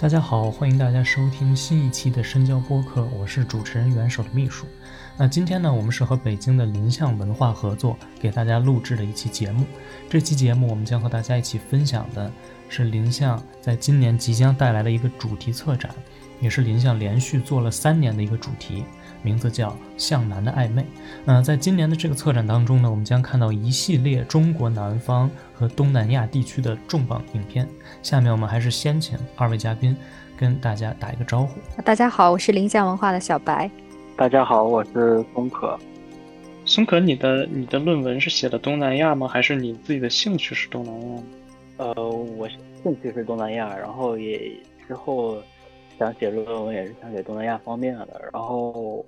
[0.00, 4.64] 大家好，欢迎大家收听新一期的深交播客，我是主持人元首的秘书。
[5.16, 9.66] 那今天呢，我们是和北京的林相文化合作，给大家录制的一期节目。
[10.08, 12.30] 这期节目我们将和大家一起分享的
[12.68, 15.92] 是林相在今年即将带来的一个主题策展，
[16.40, 18.84] 也是林相连续做了三年的一个主题。
[19.20, 20.80] 名字叫《向南的暧昧》。
[21.24, 27.68] 那在今年的这个策展当中呢，我们将看到一系列中国南方和东南亚地区的重磅影片。
[28.00, 29.96] 下面我们还是先请二位嘉宾
[30.36, 31.58] 跟大家打一个招呼。
[31.82, 33.68] 大家好，我是林相文化的小白。
[34.16, 35.76] 大家好，我是松可。
[36.64, 39.26] 松可，你的你的论文是写的东南亚吗？
[39.26, 41.22] 还是你自己的兴趣是东南亚？
[41.78, 41.92] 呃，
[42.36, 44.52] 我兴趣是东南亚，然后也
[44.86, 45.42] 之后。
[45.98, 49.04] 想写论文也是想写东南亚方面的，然后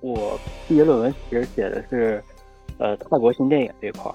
[0.00, 2.22] 我毕业论文其实写的是，
[2.78, 4.14] 呃，泰国新电影这块儿。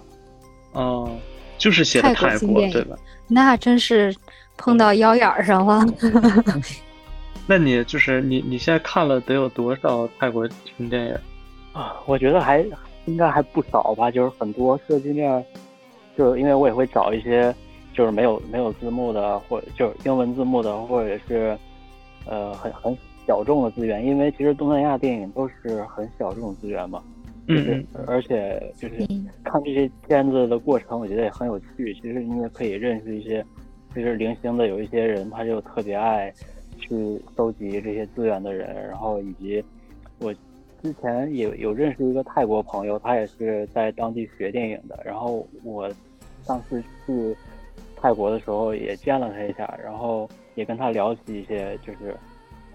[0.73, 1.09] 哦，
[1.57, 2.95] 就是写的泰国对吧？
[3.27, 4.15] 那真是
[4.55, 5.83] 碰到腰眼上了。
[7.47, 11.17] 那你就是你你现在看了得有多少泰国新电影
[11.73, 11.95] 啊？
[12.05, 12.63] 我觉得还
[13.05, 15.43] 应该还不少吧，就是很多涉及面，
[16.15, 17.53] 就是因为我也会找一些
[17.95, 21.57] 就是没有没有字幕的，或者就是英文字幕的，或者是。
[22.25, 27.03] 呃，很很小众的资源，因为其实东南亚电影都是很小众资源嘛，
[27.47, 29.05] 就是而且就是
[29.43, 31.93] 看这些片子的过程，我觉得也很有趣。
[31.95, 33.43] 其实你也可以认识一些，
[33.95, 36.31] 就是零星的有一些人，他就特别爱
[36.77, 39.63] 去搜集这些资源的人，然后以及
[40.19, 40.33] 我
[40.83, 45.89] 之前也有认识一个泰国朋友，他也是在当地学电影的，然后我
[46.43, 47.35] 上次去
[47.95, 50.29] 泰国的时候也见了他一下，然后。
[50.59, 52.13] 也跟他聊起一些，就是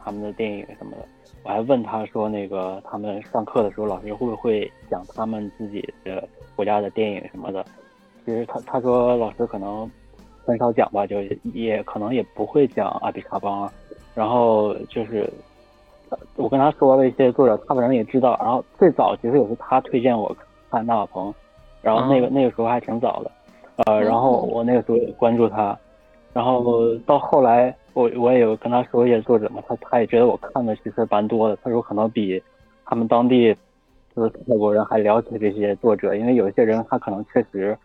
[0.03, 1.07] 他们的电影什么的。
[1.43, 7.63] 我还问他说，那个他们上课的时候，老师会不会讲他们自己的国家的电影什么的？
[8.25, 9.89] 其实他他说老师可能
[10.47, 11.21] 很少讲吧，就
[11.53, 13.71] 也可能也不会讲阿比卡邦。
[14.15, 15.31] 然后就是
[16.37, 18.39] 我跟他说了一些作者，他反正也知道。
[18.41, 20.35] 然后最早其实也是他推荐我
[20.71, 21.35] 看纳瓦彭，
[21.83, 23.31] 然后那个那个时候还挺早的。
[23.85, 25.79] 呃，然后我那个时候也关注他。
[26.35, 31.57] 然后到后来，我我也有跟他说一些作者嘛，他他也觉得我看的其实蛮多的。
[31.63, 32.43] 他说可能比
[32.85, 33.57] 他们当地
[34.17, 37.79] 就是泰国人还了解这些作者，因为有些人他可能确实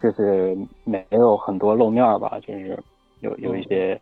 [0.00, 2.78] 就是没有很多露面吧，就是
[3.20, 4.00] 有有一些，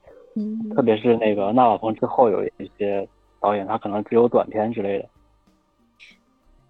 [0.77, 3.09] 特别是那个纳瓦蓬之后有一些
[3.41, 5.09] 导演，他可能只有短片之类的。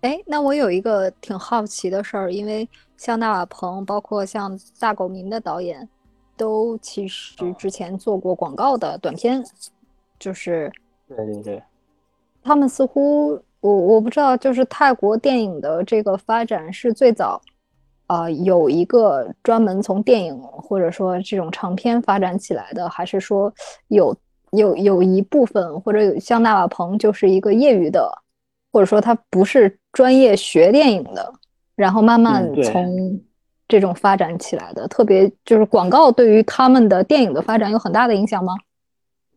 [0.03, 5.89] 哎，那我有一个挺好奇的事儿，因为像纳瓦蓬，包括像大狗民的导演。
[6.37, 9.44] 都其实之前做过广告的短片，
[10.19, 10.70] 就是
[11.09, 11.62] 对对对，
[12.43, 17.41] 他们似乎我我不知道，就是泰国电影的这个发展是最早，
[18.06, 23.53] 啊，有一个专门从电影或者说这种长片发展起来的，还是说
[23.88, 24.16] 有
[24.53, 28.10] 有有一部分或者有像纳瓦蓬就是一个业余的，
[28.72, 31.32] 或者说他不是专业学电影的，
[31.76, 33.20] 然后慢慢从。
[33.72, 38.53] 这种发展起来的，特别就是广告对于他们的电影的发展有很大的影响吗？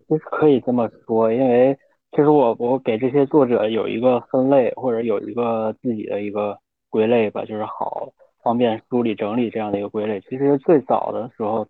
[0.10, 1.74] 其实可以这么说，因为
[2.12, 8.10] 其实我我给这些作者有一个分类，或者有一个自己的一个归类吧，就是好
[8.44, 10.20] 方便梳理整理这样的一个归类。
[10.30, 11.66] 其实最早的时候，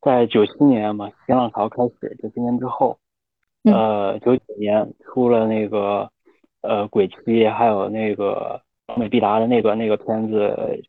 [0.00, 2.98] 在九七年嘛，新浪潮开始，九七年之后，
[3.62, 6.10] 呃，九九年出了那个
[6.62, 8.60] 呃鬼泣，还有那个
[8.96, 10.82] 美必达的那个那个片子。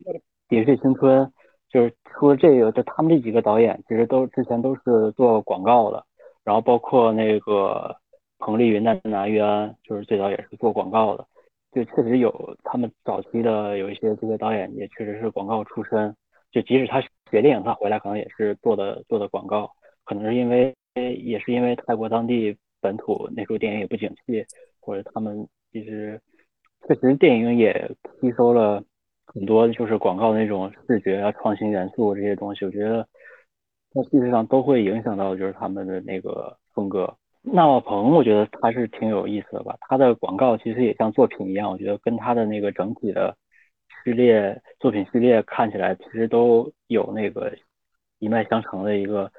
[0.54, 1.32] 也是青春，
[1.70, 6.04] 就是除了这个，就他们这几个导演，其实都之前都是做广告的，
[6.44, 7.96] 然后包括那个
[8.38, 11.26] 彭丽云、南玉安，就是最早也是做广告的，
[11.72, 16.14] 就确实有他们早期的有一些这些导演也确实是广告出身，
[16.50, 17.00] 就即使他
[17.30, 19.70] 学电影，他回来可能也是做的做的广告，
[20.04, 24.44] 可能是因为也是因为泰国当地本土那时候电影也不景气，
[24.80, 26.20] 或者他们其实
[26.86, 27.90] 确实电影也
[28.20, 28.84] 吸收了。
[29.26, 33.06] 很多就是广告那种视觉啊、创新元素这些东西，我觉得
[33.92, 37.16] 它事实上都会影响到就是他们的那个风格。
[37.44, 39.76] 纳瓦鹏，我觉得他是挺有意思的吧。
[39.80, 43.36] 他的广告其实也像作品一样，我觉得跟他的那个整体的
[44.04, 47.52] 序列作品序列看起来，其实都有那个
[48.20, 49.32] 一脉相承的一个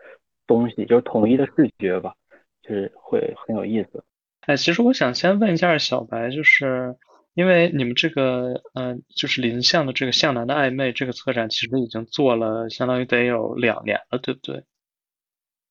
[0.45, 2.13] 东西，就是统一的视觉吧，
[2.61, 4.03] 就是会很有意思。
[4.41, 6.97] 哎，其实我想先问一下小白，就是
[7.33, 14.63] 因为你们这个，嗯，就是林相的这个向南的暧昧这个策展，其实已经做了相当于得有两年了，对不对？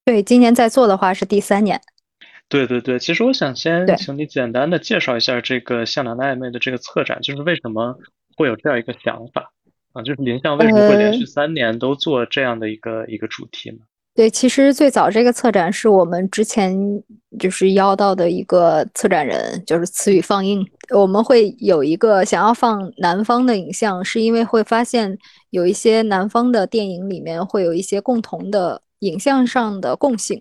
[0.04, 1.80] 对，今年在做的话是第三年。
[2.48, 7.96] 对对对，其实我想先请你简单的介绍一下这个向南的暧昧的这个策展，就是为什么
[8.36, 9.52] 会有这样一个想法
[9.92, 10.02] 啊？
[10.02, 13.78] 就是林相为什么会连续三年都做这样的一个一个主题呢？
[14.14, 16.76] 对，其实最早这个策展是我们之前
[17.38, 20.62] 就是邀到的一个策展人，就是词语放映。
[20.90, 25.16] 我们会有一个想要放南方的影像，是因为会发现
[25.48, 30.38] 有一些南方的电影里面会有一些共同的影像上的共性，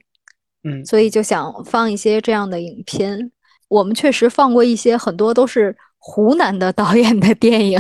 [0.66, 3.32] 嗯，所以就想放一些这样的影片。
[3.70, 7.80] 我们确实放过一些，很多都是湖南的导演的电影，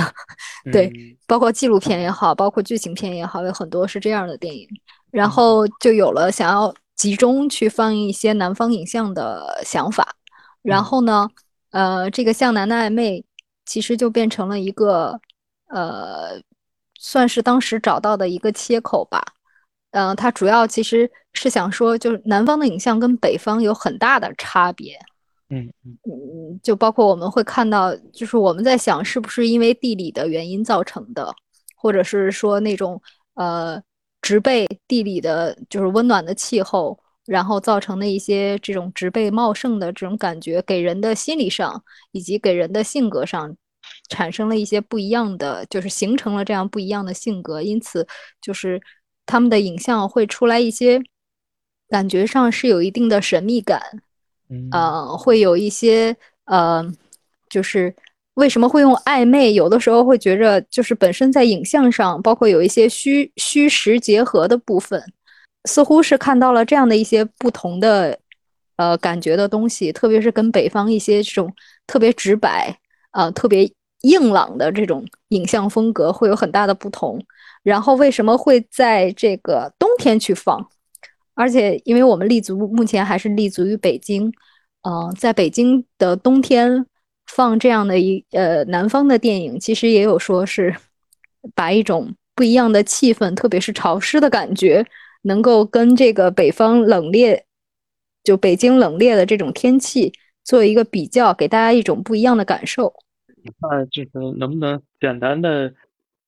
[0.71, 0.89] 对，
[1.27, 4.65] 包括纪录片也好，包括剧情片也好，有很多是这样的电影。
[5.11, 10.15] 然后就有了想要集中去放映一些南方影像的想法，
[10.61, 11.27] 然后呢，
[11.71, 13.25] 呃，这个向南的暧昧
[13.65, 15.19] 其实就变成了一个，
[15.67, 16.41] 呃，
[16.97, 19.21] 算是当时找到的一个切口吧。
[19.91, 24.97] 嗯，它主要其实是想说，就是南方的影像跟北方有很大的差别。
[25.49, 31.33] 嗯嗯嗯，就包括我们会看到，就是我们在想，是不是因为地理的原因造成的，
[31.75, 33.01] 或者是说那种
[33.33, 33.81] 呃。
[34.21, 43.55] 植被地理的，就是温暖的气候，然后造成的一些这种植被茂盛的这种感觉，给人的心理上以及给人的性格上
[44.09, 47.61] 产生了一些不一样的，就是形成了这样不一样的性格。
[47.61, 48.07] 因此，
[48.39, 48.81] 就是
[49.25, 51.01] 他们的影像会出来一些
[51.89, 53.81] 感觉上是有一定的神秘感，
[54.49, 56.15] 嗯，会有一些
[56.45, 56.85] 呃，
[57.49, 57.95] 就是。
[58.35, 59.53] 为什么会用暧昧？
[59.53, 65.03] 有的时候会觉着，就是本身在影像上，包括有一些虚虚实结合的部分，
[65.65, 68.17] 似乎是看到了这样的一些不同的
[68.77, 71.53] 呃感觉的东西，特别是跟北方一些这种
[71.85, 72.73] 特别直白
[73.11, 73.69] 啊、特别
[74.03, 77.21] 硬朗的这种影像风格会有很大的不同。
[77.63, 80.65] 然后为什么会在这个冬天去放？
[81.35, 84.31] 而且因为我们立足目前还是立足于北京，
[84.83, 86.85] 嗯，在北京的冬天。
[87.35, 90.75] 放这样的一呃南方的电影，其实也有说是
[91.55, 94.85] 把一种不一样的气氛，特别是潮湿的感觉，
[95.23, 97.41] 能够跟这个北方冷冽，
[98.23, 100.11] 就北京冷冽的这种天气
[100.43, 102.93] 做一个比较，给大家一种不一样的感受。
[103.59, 105.73] 那这个能不能简单的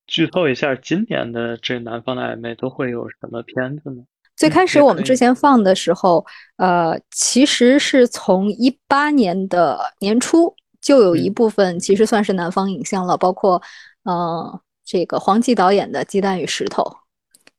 [0.08, 4.04] 剧透一下今年的这南方的暧昧都会有什么片子呢？
[4.36, 6.26] 最开始我们之前放的时候，
[6.58, 10.56] 呃，其实是从一八年的年初。
[10.84, 13.62] 就有一部分其实算是南方影像了，包括，
[14.04, 16.84] 呃，这个黄继导演的《鸡蛋与石头》，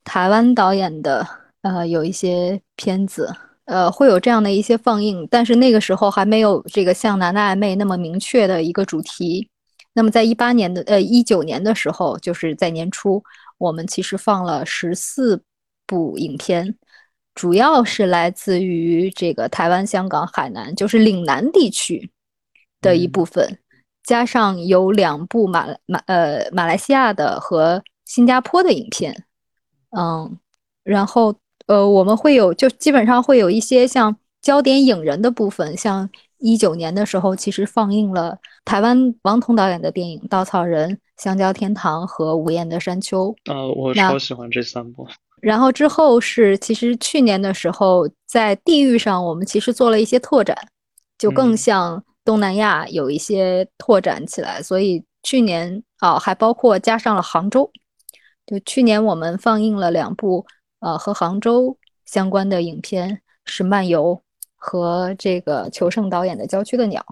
[0.04, 1.26] 台湾导演的
[1.62, 3.34] 呃有一些片子，
[3.64, 9.48] 呃会有这样的一些放映，但是那个时候还没有这个像《南的暧昧》那么明确的一个主题。
[9.94, 13.22] 那么在一八年的呃一九年的时候，就是在年初，
[13.56, 15.42] 我们其实放了十四
[15.86, 16.76] 部影片，
[17.34, 22.10] 主要是来自于这个台湾、香港、海南，就是岭南地区。
[22.84, 23.58] 的一部分，
[24.04, 29.24] 加上有两部马马呃马来西亚的和新加坡的影片，
[29.96, 30.38] 嗯，
[30.84, 31.34] 然后
[31.66, 43.34] 呃我们会有就基本上会有一些像焦点影人的部分，像一九年的时候其实放映了台湾王彤导演的电影《稻草人》《香蕉天堂》和《无言的山丘》。
[43.52, 45.08] 呃，我超喜欢这三部。
[45.40, 50.56] 然后之后是其实去年的时候在地域上我们其实做了一些拓展，
[51.18, 52.04] 就更像。
[52.24, 57.70] 东南亚有一些拓展起来，所以去年啊还包括加上了杭州。
[58.46, 60.44] 就去年我们放映了两部
[60.80, 61.76] 呃和杭州
[62.06, 64.14] 相关的影片，是《漫游》
[64.56, 67.04] 和这个裘盛导演的《郊区的鸟》。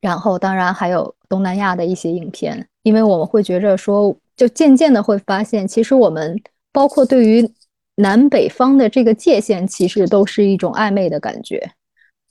[0.00, 6.38] 然后当然还有东南亚的一些影片，因为我们会觉着说，就渐渐的会发现，其实我们
[6.70, 7.50] 包括对于
[7.94, 11.72] 南北方的这个界限，其实都是一种暧昧的感觉。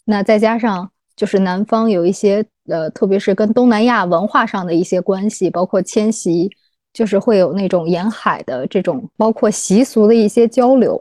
[0.05, 0.91] 那再加上。
[1.22, 6.50] 就是南方有一些呃，特别是跟东南亚文化上的一些关系，包括迁徙，
[6.92, 11.00] 就是会有那种沿海的这种，包括习俗的一些交流，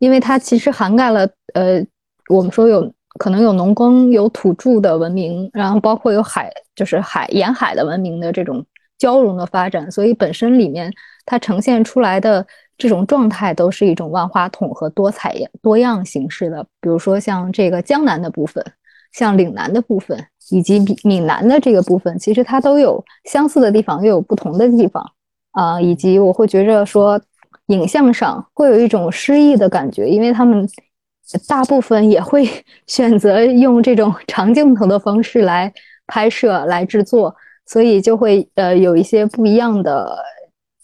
[0.00, 1.80] 因为它其实涵盖了呃，
[2.28, 8.66] 我们说有可能有农耕、有土著的文明，然后包括有海，就是海沿海的文明的这种
[8.98, 10.92] 交融的发展，所以本身里面
[11.24, 12.44] 它呈现出来的
[12.76, 15.32] 这种状态都是一种万花筒和多彩
[15.62, 16.66] 多样形式的。
[16.80, 18.64] 比如说像这个江南的部分，
[19.14, 25.02] 像岭南的部分，以及闽南的这个部分，其实它都有相似的地方，又有不同的地方
[25.52, 25.80] 啊。
[25.80, 27.18] 以及我会觉着说，
[27.68, 30.68] 影像上会有一种诗意的感觉，因为他们
[31.48, 32.46] 大部分也会
[32.86, 35.72] 选择用这种长镜头的方式来
[36.06, 40.22] 拍摄、来制作，所以就会呃有一些不一样的。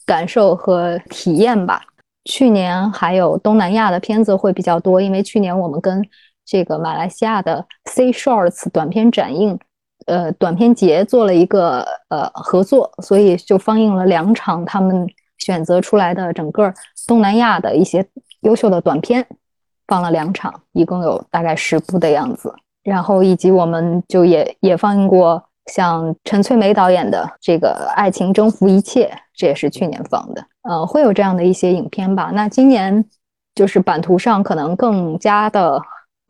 [0.06, 1.80] 感受和体验吧。
[2.24, 6.04] 去年还有东南亚的片子会比较多，因为去年我们跟
[6.50, 9.56] 这个马来西亚的 C Shorts 短片展映，
[10.06, 15.06] 呃，短片节做了一个呃合作，所以就放映了两场他们
[15.38, 16.74] 选择出来的整个
[17.06, 18.04] 东南亚的一些
[18.40, 19.24] 优秀的短片，
[19.86, 22.52] 放了两场，一共有大概十部的样子。
[22.82, 25.40] 然后以及我们就也也放映过。
[25.66, 29.04] 像陈翠梅导演的这个《爱情征服一切》，
[29.34, 32.32] 这也是去年放的，呃，会有这样的一些影片吧。
[32.34, 33.04] 那今年
[33.54, 35.80] 就是版图上可能更加的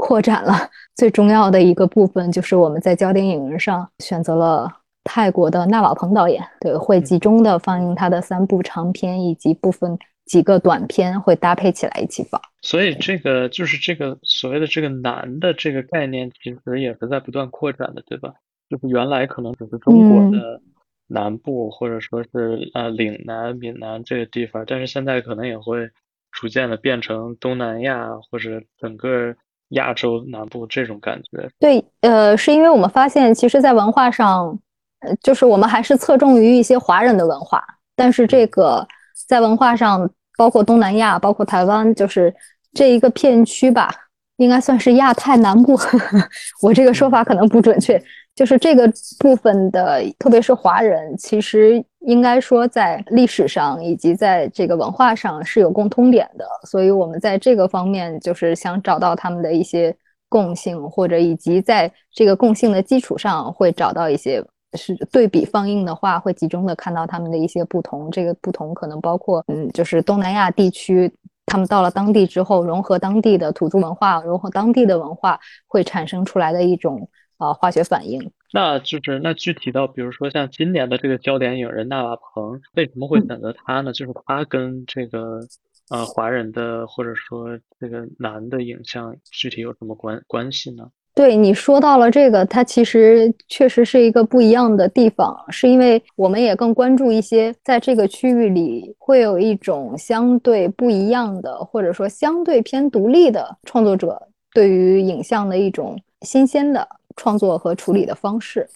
[0.01, 0.55] 扩展了。
[0.97, 4.69] 最重要的一个部分就是我们在焦点影人上选择了
[5.05, 12.41] 泰国的纳瓦蓬导演，对，会集中的放映他的三部长片以及部分几个短片，会搭配起来一起放。
[12.63, 18.35] 所以这个就是这个所谓的这个难的这个概念，其实也是在不断扩展的，对吧？
[18.69, 20.61] 就是原来可能只是中国的
[21.07, 25.89] 南部，或者说是呃岭南、闽南这个地方，但是现在可能也会
[26.31, 29.35] 逐渐的变成东南亚或者整个
[29.71, 31.49] 亚洲南部这种感觉。
[31.59, 34.59] 对，呃，是因为我们发现，其实，在文化上，
[35.01, 37.65] 呃，就是我们还是侧重于一些华人的文化，
[37.97, 38.87] 但是这个
[39.29, 42.35] 在文化上，包括东南亚，包括台湾，就是
[42.73, 43.91] 这一个片区吧，
[44.37, 45.79] 应该算是亚太南部。
[46.63, 48.03] 我这个说法可能不准确。
[48.35, 59.95] 就是这个部分的，特别是华人，其实应该说在历史上以及在这个文化上是有共通点的，所以我们在这个方面就是想找到他们的一些
[60.31, 68.11] 共性，或者以及在这个共性的基础上会找到一些是对比放映的话，会集中的看到他们的一些不同。
[68.11, 71.13] 这个不同可能包括，嗯，就是东南亚地区，
[71.45, 77.07] 他们到了当地之后，融合当地的土著文化，融合当地的文化，会产生出来的一种。
[77.41, 83.95] 啊，化学反应，那就是那具体到，比如说像今年的这个焦点影人纳瓦蓬，为什么会选择他呢？
[83.95, 85.41] 就是他跟这个
[85.89, 90.91] 呃华人的或者说这个男的影像具体有什么关关系呢？
[91.15, 106.87] 对你说到了这个，它其实确实是一个不一样的地方，是因为我们也更关注一些在这个区域里会有一种相对不一样的，或者说相对偏独立的创作者对于影像的一种新鲜的。
[107.21, 108.67] 创作和处理的方式，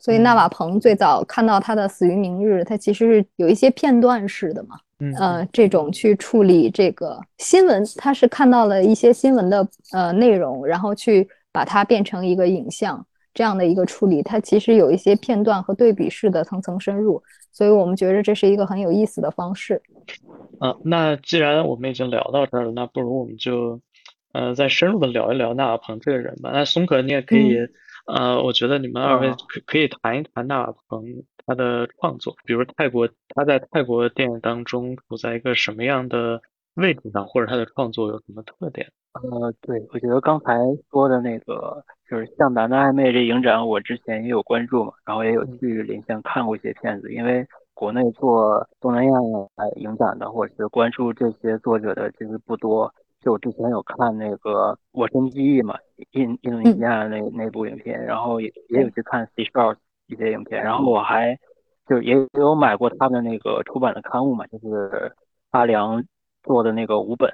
[0.00, 4.76] 所以纳瓦彭最早看到他的《死于明日》，他其实是有一些片段式的嘛，
[5.20, 19.80] 呃，这种去处理这个新闻，他是看到了一些新闻的呃内容，然后去把它变成一个影像这样的一个处理，它其实有一些片段和对比式的层层深入，所以我们觉得这是一个很有意思的方式。
[20.60, 23.80] 嗯，那既然我们已经聊到这儿了，那不如我们就。
[24.34, 26.48] 呃，再深入的聊一聊纳瓦彭这个人吧。
[26.54, 27.54] 那松可，你也可以，
[28.06, 31.04] 呃，我觉得你们二位可可以谈一谈纳瓦蓬
[31.46, 36.40] 他的创作，比如泰国，他在泰国电影当中处在一个什么样的
[36.74, 38.90] 位置上，或者他的创作有什么特点？
[39.12, 40.54] 呃，对，我觉得刚才
[40.90, 49.12] 说的那个就是《向南的暧昧》这影展，我之前也有关注嘛，然后也有去连线看过一些片子，因为国内做东南亚
[49.76, 52.92] 影展的或者是关注这些作者的其实不多。
[53.22, 55.78] 就我之前有看那个《我身记忆》嘛，
[56.10, 59.76] 印印度尼西亚那那部影片，然后也也有去看 C Short
[60.08, 61.38] 一些影片，然后我还
[61.86, 65.12] 就也有买过他们那个出版的刊物嘛，就是
[65.50, 66.04] 阿良
[66.42, 67.30] 做的那个五本，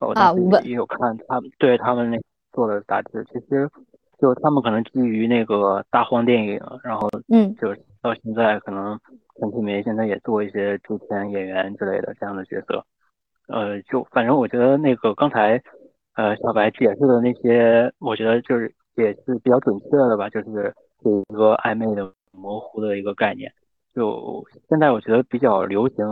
[0.00, 0.66] 啊五本。
[0.66, 2.20] 也有看他们对他们那
[2.52, 3.70] 做的杂志，其实
[4.18, 8.98] 就他们可能基于那个大荒电影，然后嗯，就是到现在可能
[9.38, 12.84] 陈启梅现在也做一些主演演员之类的这样的角色。
[13.48, 15.60] 呃，就反正我觉得那个刚才，
[16.16, 23.50] 呃，小白解释的那些，我觉得就是也是比较准确的吧，就是一个暧昧的、模糊的一个概念。
[23.94, 26.06] 就现在我觉得比较流行，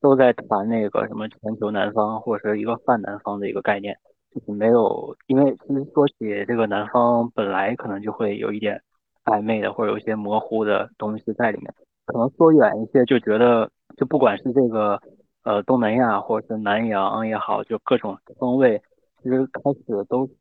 [0.00, 3.94] 都在谈那个什么全球南方或者是一个泛南方的一个概念，
[4.34, 6.14] 就是没有，因为其实说起
[6.48, 8.80] 这个南方本来可能就会有一点
[9.26, 11.70] 暧昧的或者有一些模糊的东西在里面，
[12.06, 14.98] 可能说远一些就觉得，就不管是这个。
[15.44, 18.80] 呃，东南亚或者是南洋也好，就各种风味，
[19.22, 20.34] 其实开始都是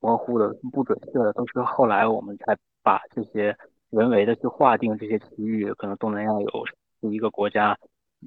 [0.00, 3.56] 模糊的、不准确的，都是后来我们才把这些
[3.90, 5.72] 人为的去划定这些区域。
[5.74, 6.66] 可能东南亚有
[7.00, 7.76] 十一个国家，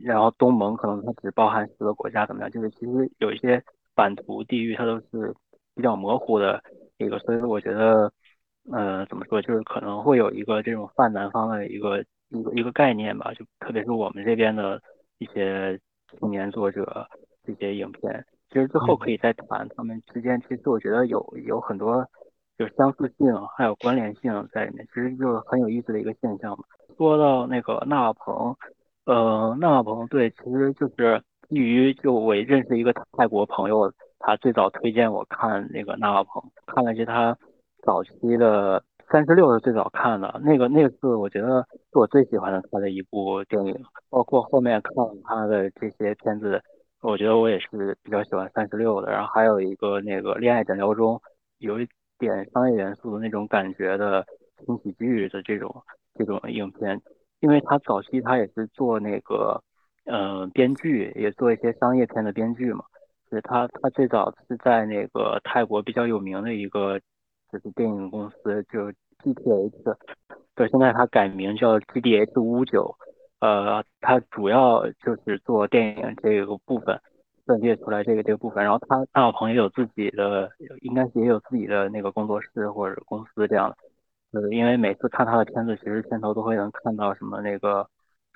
[0.01, 2.49] 然后东盟可能它只包含十个国家怎么样？
[2.49, 3.61] 就是其实有一些
[3.93, 5.35] 版图地域它都是
[5.75, 6.63] 比较模糊的
[6.99, 8.09] 一个，所以我觉得，
[8.71, 11.99] 呃，怎么说，就是可能会有一个这种泛南方的一个
[12.29, 14.81] 一个一个概念吧，就特别是我们这边的
[15.17, 15.77] 一些
[16.19, 17.07] 青年作者
[17.43, 22.05] 这些影片，其实之后可以再谈他们之间，其实我觉得有有很多。
[22.55, 26.63] 就相似性还有关联性在里面，其实就是很有意思的一个现象嘛。
[26.95, 28.55] 说到那个纳瓦彭，
[29.05, 37.35] 呃，纳瓦彭对，其实就是基于就我认识一个泰国朋友，他最早推荐我看那个纳瓦彭，看了一些他
[37.81, 43.75] 早期的三十六是最早看的那个那次，我觉得是我最喜欢的他的一部电影，
[44.09, 44.93] 包括后面看
[45.23, 46.61] 他的这些片子，
[47.01, 49.11] 我觉得我也是比较喜欢三十六的。
[49.11, 51.21] 然后还有一个那个恋爱诊疗中
[51.59, 51.87] 有一。
[52.19, 54.25] 点商业元素的那种感觉的
[54.59, 55.83] 轻喜剧的这种
[56.13, 57.01] 这种影片，
[57.41, 59.61] 因为他早期他也是做那个
[60.05, 62.85] 呃编剧，也做一些商业片的编剧嘛。
[63.29, 66.97] 是他他最早是在那个泰国比较有名的一个
[67.53, 68.91] 就是电影公司，就
[69.23, 69.95] GTH，
[70.55, 72.97] 对，现在他改名叫 GDH 五九，
[73.39, 76.99] 呃，他主要就是做电影这个部分。
[77.45, 83.75] 分裂出来这个这个部分，然后他大鹏也有自己的，应该是也有自己的那个工作室或者公司这样的。
[84.39, 87.85] 呃，因为每次看他的片子，其实片头都会能看到什么那个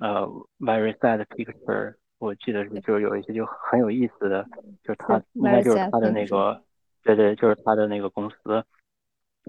[0.01, 0.27] 呃
[0.59, 4.45] very sad picture，我记得是就是有一些就很有意思的，
[4.83, 6.62] 就是他应该就是他的那个，
[7.05, 8.62] 对对，就是他的那个公司，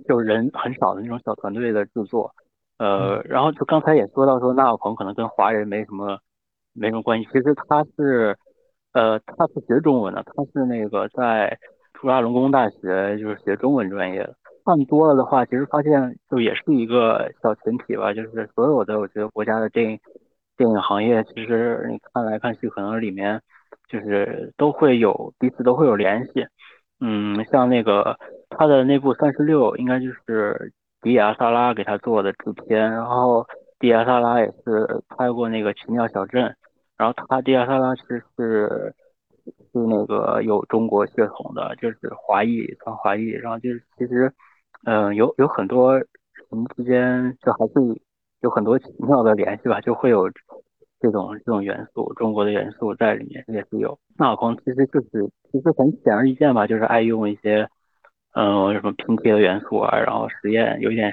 [0.06, 2.32] 就是人很少的那种小团队的制作。
[2.78, 6.18] 呃，然后就刚才也说到说纳瓦鹏可能跟华人没什么
[6.72, 8.36] 没什么关系，其实他是。
[8.94, 11.56] 呃，他是学中文的，他是那个在
[11.92, 14.34] 朱拉隆功大学就是学中文专业的。
[14.64, 20.00] 看多了的话，其实发现就也是一个小群体吧，就是所有的我觉得国家的电影
[20.56, 23.40] 电影行业，其实你看来看去，可能里面
[23.88, 26.46] 就是都会有彼此都会有联系。
[27.00, 28.18] 嗯，像那个
[28.50, 33.46] 他的那部三十六，应该就是迪亚萨拉给他做的制片，然后
[33.78, 36.54] 迪亚萨拉也是拍过那个奇妙小镇。
[36.96, 38.94] 然后他迪亚萨拉其实是
[39.46, 43.28] 是那个有中国血统的，就是华裔，算华裔。
[43.28, 44.32] 然后就是其实，
[44.84, 46.04] 嗯，有有很多人
[46.76, 47.74] 之间就还是
[48.40, 50.28] 有很多奇妙的联系吧，就会有
[51.00, 53.98] 这种这种元素，中国的元素在里面也是有。
[54.18, 57.68] 纳瓦蓬其实就是其实很显而易见吧，就是爱用一些
[58.34, 61.12] 嗯什么拼贴的元素啊，然后实验有点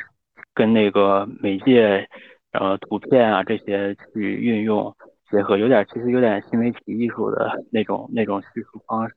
[0.54, 2.08] 跟那个媒介，
[2.52, 4.96] 然后图片啊这些去运用。
[5.32, 9.16] 结合有点，其实有点新媒体艺术的那种那种叙述方式，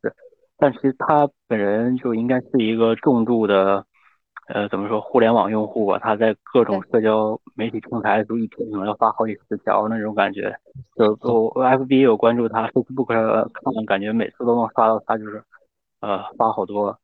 [0.57, 3.85] 但其实他本人就应该是一个重度的，
[4.49, 5.99] 呃，怎么说，互联网用户吧？
[5.99, 10.55] 他在各种社交媒体平台都一天可能要发好几十条那种感觉。
[10.97, 11.17] 就
[11.55, 15.43] 我 FB 有关注他，Facebook 看，感觉每次都能刷到他，就是
[16.01, 16.99] 呃发好多，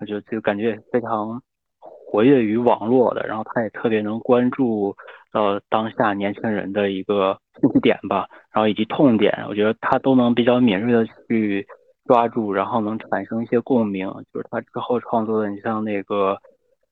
[0.00, 1.42] 我就就感觉非常
[1.78, 3.26] 活跃于网络的。
[3.26, 4.96] 然后他也特别能关注
[5.32, 7.38] 到当下年轻人的一个。
[7.58, 11.66] 兴趣点吧，然后以及痛点，我觉得他都能比较敏锐的去
[12.04, 14.06] 抓住，然后能产生一些共鸣。
[14.30, 16.34] 就是他之后创作的，你像那个《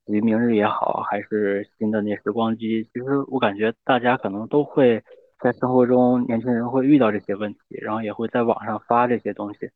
[0.07, 5.03] 于明日》也好，还是新的那《时光机》，其实我感觉大家可能都会
[5.39, 9.69] 在生活中，年轻人会遇到这些问题，然后也会在网上发这些东西。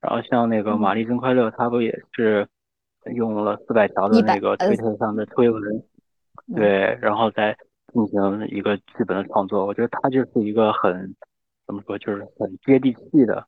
[0.00, 2.46] 然后像那个《玛丽真快乐》，他不也是
[3.14, 5.62] 用了四百条的那个推特上的推文，
[6.54, 7.56] 对，然后再。
[7.92, 11.14] 进行一个剧本的创作，我觉得他就是一个很
[11.64, 13.46] 怎么说，就是很接地气的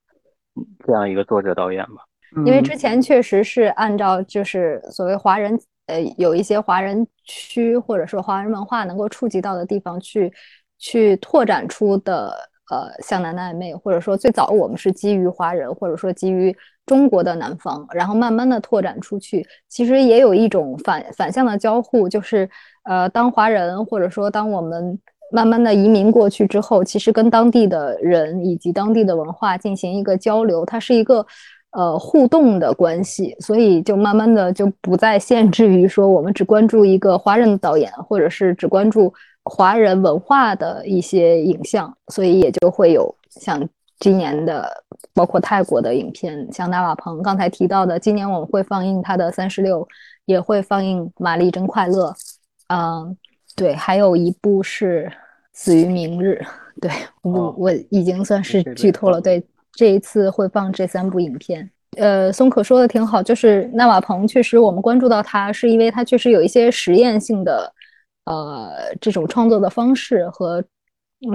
[0.87, 2.05] 这样一个作者导演吧。
[2.45, 10.33] 因为之前确实是按照就是所谓华人呃有一些华人区或者说华人文化能够触及到的地方去
[10.79, 12.37] 去拓展出的
[12.71, 22.49] 呃像南南妹，或者说最早我们是基于华人或者说基于中国的南方，然后慢慢的拓展出去，其实也有一种反反向的交互，就是。
[22.89, 24.97] 呃，当华人或者说当我们
[25.33, 31.27] 慢慢的移民过去之后，其实跟当地的人以及当地的文化进行一个交流，它是一个
[31.77, 39.13] 呃互动的关系，所以就慢慢的就不再限制于说我们只关注一个华人的导演，或者是只关注
[39.45, 43.63] 华人文化的一些影像，所以也就会有像
[44.01, 44.67] 今年的
[45.13, 49.87] 包括泰国的影片，像纳瓦鹏刚才提到的，今年我们会放映他的三十六，
[50.25, 52.09] 也会放映《玛丽真快乐》。
[52.69, 53.17] 嗯，
[53.55, 55.05] 对，还有一部是
[55.53, 56.41] 《死于明日》，
[56.81, 56.91] 对
[57.23, 59.21] 我我已经算是剧透了。
[59.21, 59.45] 对，
[59.77, 61.71] 这一次会放这三部影片。
[61.97, 67.73] 呃，松可说的挺好，就是纳瓦彭确实我们关注到他，是因为他确实有一些实验性的
[68.25, 70.63] 呃这种创作的方式和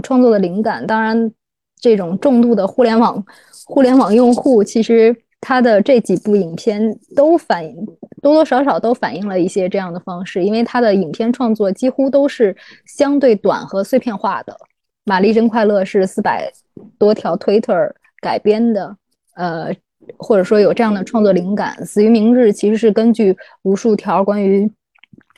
[0.04, 0.86] 创作的灵感。
[0.86, 1.32] 当然，
[1.80, 3.24] 这种重度的互联网
[3.66, 7.86] 互联网用户，其实他的这几部影片都反映
[8.22, 14.54] 多多少少都反映了一些这样的方式，因为他的影片创作几乎都是相对短和碎片化的。
[15.06, 16.52] 《玛丽真快乐》是四百
[17.00, 18.96] 多条 Twitter 改编的，
[19.36, 19.76] 呃，
[20.18, 21.76] 或者说有这样的创作灵感。
[21.84, 24.72] 《死于明日》其实是根据无数条关于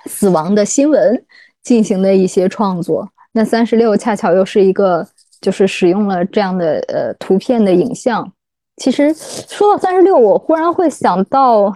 [0.05, 1.25] 死亡的新闻
[1.63, 3.09] 进行的一些创作。
[3.31, 5.07] 那三十六恰巧又是一个。
[5.43, 8.31] 就是使用了这样的呃图片的影像。
[8.77, 11.69] 其实说到三十六，我忽然会想到，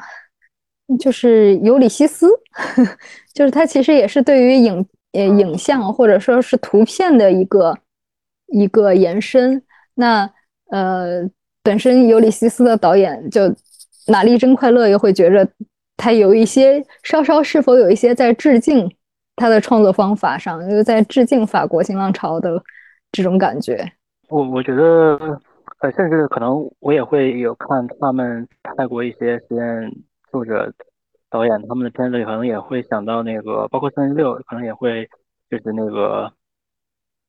[0.97, 2.27] 就是《尤里西斯》，
[3.35, 7.77] 就是它其实也是对于影呃影像或者说是图片的一个
[8.53, 9.61] 一个延伸。
[9.95, 10.31] 那
[10.69, 11.29] 呃，
[11.63, 13.41] 本身《尤里西斯》的导演就
[14.07, 15.47] 玛丽真快乐，又会觉着
[15.95, 18.89] 他有一些稍稍是否有一些在致敬
[19.35, 22.61] 他的创作方法上，又在致敬法国新浪潮的。
[23.09, 23.89] 这种感觉，
[24.27, 25.17] 我我觉得，
[25.79, 29.91] 呃，甚至可能我也会有看他们泰国一些实验
[30.29, 30.71] 作者、
[31.29, 35.09] 导演他们的片子，可能也会想到那个，包括三十六，可能也会
[35.49, 36.29] 就是那个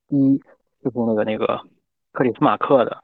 [0.08, 0.36] 一，
[0.82, 1.60] 就是那个那个
[2.12, 2.98] 克里斯马克的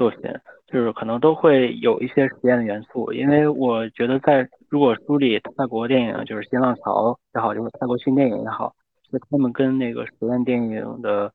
[0.00, 0.20] 作品，
[0.66, 3.12] 就是可能都会有一些实验的元素。
[3.12, 8.72] 因为我觉得，在如果梳理泰国电影，就是新浪潮也好，就是泰国新电影也好，
[9.10, 11.30] 是他们跟那个实验电影的。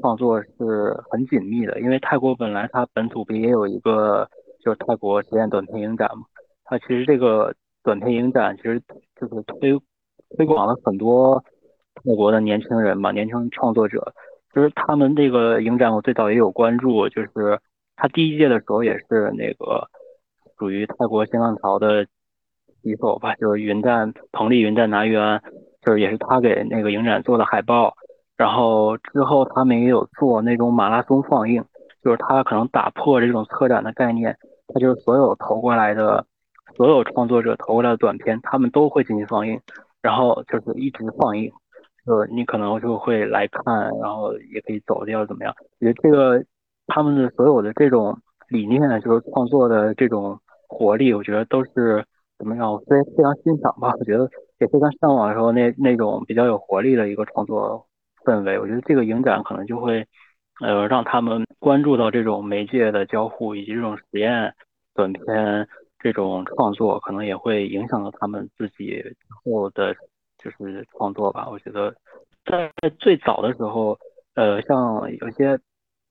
[0.00, 4.28] 创作是很紧密的，因为泰国本来它本土不也有一个
[4.62, 6.22] 就是泰国实验短片影展嘛？
[6.62, 7.52] 它其实这个
[7.82, 8.80] 短片影展其实
[9.20, 9.76] 就是推
[10.36, 11.42] 推广了很多
[11.96, 14.12] 泰国的年轻人嘛，年轻创作者。
[14.54, 17.58] 就是他们这个影展，我最早也有关注，就是
[18.00, 19.88] 他第一届的时候也是那个
[20.56, 22.06] 属于泰国新浪潮的
[22.80, 25.42] 旗手吧，就是云战彭丽云战拿元，
[25.82, 27.92] 就是也是他给那个影展做的海报。
[28.36, 31.64] 然后之后他们也有做那种马拉松放映，
[32.04, 34.36] 就是他可能打破这种策展的概念，
[34.68, 36.24] 他就是所有投过来的，
[36.76, 39.60] 所有创作者投过来的短片，他们都会进行放映，
[40.00, 41.50] 然后就是一直放映，
[42.06, 45.52] 就是你可能就会来看，然后也可以走掉怎么样？
[45.80, 46.44] 我觉得这个
[46.88, 52.04] 他们的所有的这种理念，就是创作的这种活力，我觉得都是
[52.36, 52.76] 怎么样？
[52.88, 57.84] 非非常欣赏吧，我觉得也非常向往的时候那那种比较有活力的一个创作。
[58.24, 60.04] 氛围，我觉得这个影展可能就会，
[60.60, 64.52] 呃，让他们关注到这种媒介的交互以及这种实验
[64.94, 65.66] 短片
[65.98, 69.02] 这种创作，可能也会影响到他们自己
[69.44, 69.94] 后的
[70.36, 71.48] 就是创作吧。
[71.50, 71.94] 我觉得
[72.44, 73.96] 在最早的时候，
[74.34, 75.58] 呃，像有些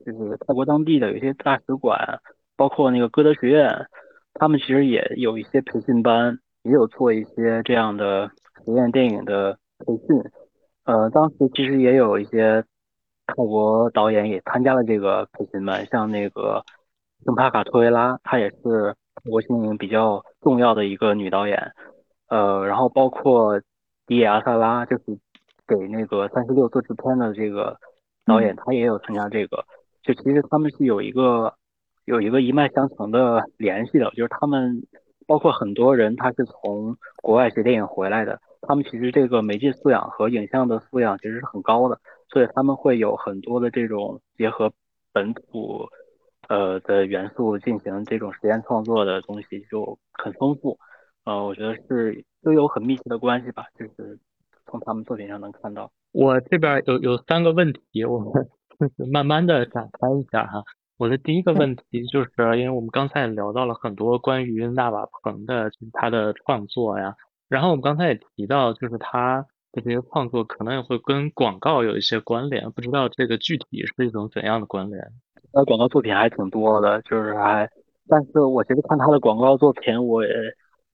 [0.05, 2.19] 就是泰国当地的有些大使馆，
[2.55, 3.87] 包括那个歌德学院，
[4.35, 8.31] 他们其实也有一些培训班，也有做一些这样的
[8.63, 10.23] 实验电影的培训。
[10.85, 12.63] 呃，当时其实也有一些
[13.25, 16.63] 泰国导演也参加了这个培训班，像那个
[17.25, 21.73] 圣帕卡托维拉，她也是泰国新影比较重要的一个女导演。
[22.29, 23.59] 呃，然后包括
[24.05, 25.03] 迪亚萨拉，就是
[25.67, 27.77] 给那个三十六做制片的这个
[28.25, 29.65] 导演，他也有参加这个。
[30.07, 31.53] 就其实他们是有一个
[32.05, 34.87] 有一个一脉相承的联系的，就是他们
[35.27, 38.39] 包括很多人，他是从国外学电影回来的。
[38.61, 44.71] 他们其实这个媒介素养和影像的素养其实是很高的，所以他们会有很多的这种结合
[45.13, 45.87] 本土
[46.49, 50.79] 呃的元素进行这种实验创作的东西就很丰富，
[51.25, 54.17] 呃，我觉得是都有很密切的关系吧，就是
[54.65, 55.91] 从他们作品上能看到。
[56.11, 58.31] 我这边有有三个问题，我们
[59.11, 60.63] 慢慢的展开一下哈。
[60.97, 67.15] 我的第一个问题就是，因为我们刚才也聊到了很多关于纳瓦彭的他的创作呀。
[67.47, 75.01] 然后我们刚才也提到，就是他的这些创作可能也会跟广告有一些关联，不知道这个具体是一种怎样的关联？
[75.53, 77.69] 呃，广告作品还挺多的，就是还，
[78.09, 80.29] 但是我其实看他的广告作品，我也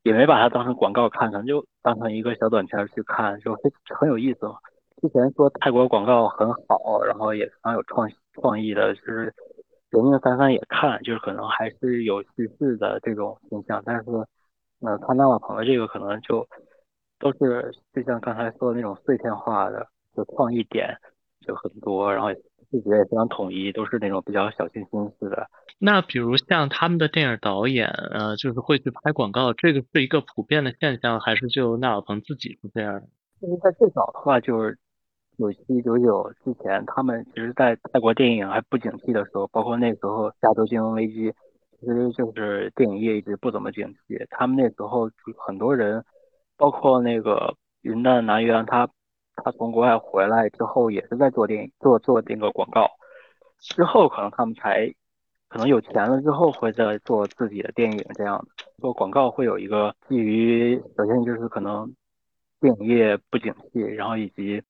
[0.03, 4.55] 也没把它当成广告看，可能就当成一个小短片去看，就很很有意思嘛。
[5.03, 9.35] 之前说泰国广告很好，然后也非常有创创意的，就是
[9.91, 14.03] 零零散散也看，就是可能还是有叙事的这种形象，但是。
[14.85, 16.45] 呃看纳瓦蓬的这个可能就
[17.17, 20.97] 都是就像刚才说的那种碎片化的，就创意点
[21.39, 25.47] 就很多，然后细节也非常统一，都是那种比较小清新式的。
[25.79, 33.03] 那比如像他们的电影导演，呃，就是会去拍广告，这个是一个普遍的现象，还是就纳瓦蓬自己是这样的？
[33.39, 34.77] 其实，在最早的话，就是
[35.37, 41.33] 九七九九之前，他们其实，在泰国电影还不景气的时候，包括那时候亚洲金融危机。
[41.85, 46.01] 其实就是电影业一直不怎么景气，他们那时候很多人，
[46.55, 48.87] 包括那个云南南源，他
[49.35, 52.89] 他从国外回来之后也是在做电影做做那个广告，
[53.59, 54.87] 之后，可能他们才
[55.49, 58.63] 可能有钱了之后会再做自己的电影这样的。
[58.77, 61.93] 做广告会有一个基于，首先就是可能
[62.61, 64.63] 电影业不景气，然后以及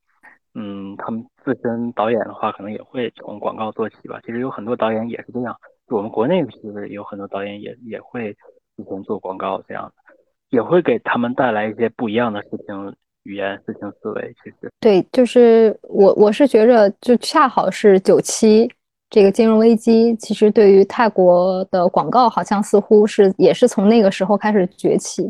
[0.55, 4.19] 嗯，他们自身导演的话，可能也会从广告做起吧。
[4.25, 5.55] 其实有很多导演也是这样，
[5.87, 8.33] 就我们国内其实有很多导演也也会
[8.77, 9.93] 之前做广告这样的，
[10.49, 12.95] 也会给他们带来一些不一样的事情。
[13.25, 18.69] 语言、事情、思维，其实对，就是我，我是觉着，就恰好是九七
[19.09, 25.23] 这个金融危机，其实对于泰国的广告，好像似乎是也是从那个时候开始崛起。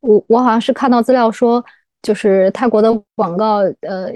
[0.00, 1.62] 我我好像是看到资料说，
[2.00, 4.10] 就是泰国的广告，呃，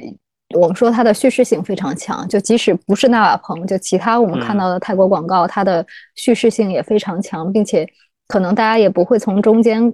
[0.54, 5.84] 我们说它的叙事性非常强，就即使不是纳瓦蓬，就其他我们看到的泰国广告，它的
[6.14, 7.88] 叙事性也非常强，并且
[8.28, 9.92] 可能大家也不会从中间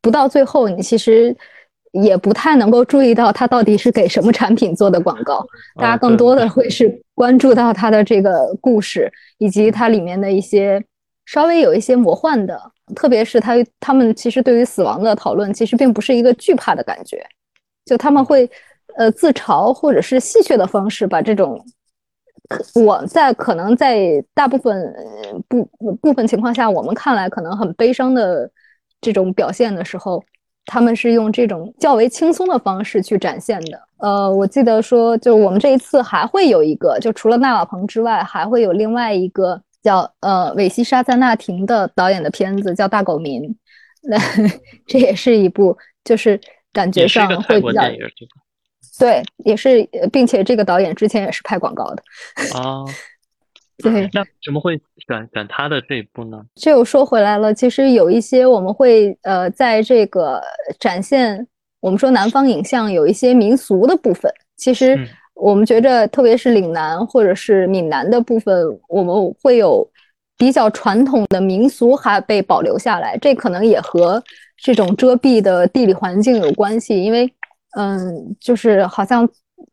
[0.00, 1.36] 不到最后，你其实。
[2.02, 10.84] 也不太能够注意到它到底是给什么产品做的广告，大家更多的会是关注到它的这个故事，以及它里面的一些
[11.24, 12.60] 稍微有一些魔幻的，
[12.96, 17.24] 特别是他他们其实对于死亡的讨论，其实并不是一个惧怕的感觉，
[17.84, 18.50] 就他们会
[18.96, 21.64] 呃自嘲或者是戏谑的方式把这种
[22.74, 24.94] 我在可能在大部分
[25.48, 25.64] 部
[26.00, 28.50] 部分情况下我们看来可能很悲伤的
[29.00, 30.22] 这种表现的时候。
[30.66, 33.78] 他们是用这种较为轻松的方式去展现的。
[33.98, 43.42] 呃，我记得说，就我们这一次还会有一个，就除了纳瓦彭之外，还会有另外一个叫呃韦西沙赞纳廷的导演的片子，叫《大狗民》。
[44.04, 44.16] 那
[44.88, 46.40] 这也是一部，就是
[46.72, 47.82] 感觉上会比较
[48.98, 52.02] 对，也是，并且这个导演之前也是拍广告的。
[52.58, 52.84] 啊。
[53.82, 56.40] 对，那怎么会选选他的这一部呢？
[56.54, 60.40] 这又说回来了，其实有一些我们会呃，在这个
[60.78, 61.44] 展现
[61.80, 64.96] 我们说南方影像有一些民俗的部分，其实
[65.34, 69.84] 我们觉着，特别是岭南或者是闽南的部分，我们会有
[70.38, 74.22] 比较传统的民俗还被保留下来，这可能也和
[74.56, 77.28] 这种遮蔽的地理环境有关系，因为
[77.76, 79.28] 嗯，就是好像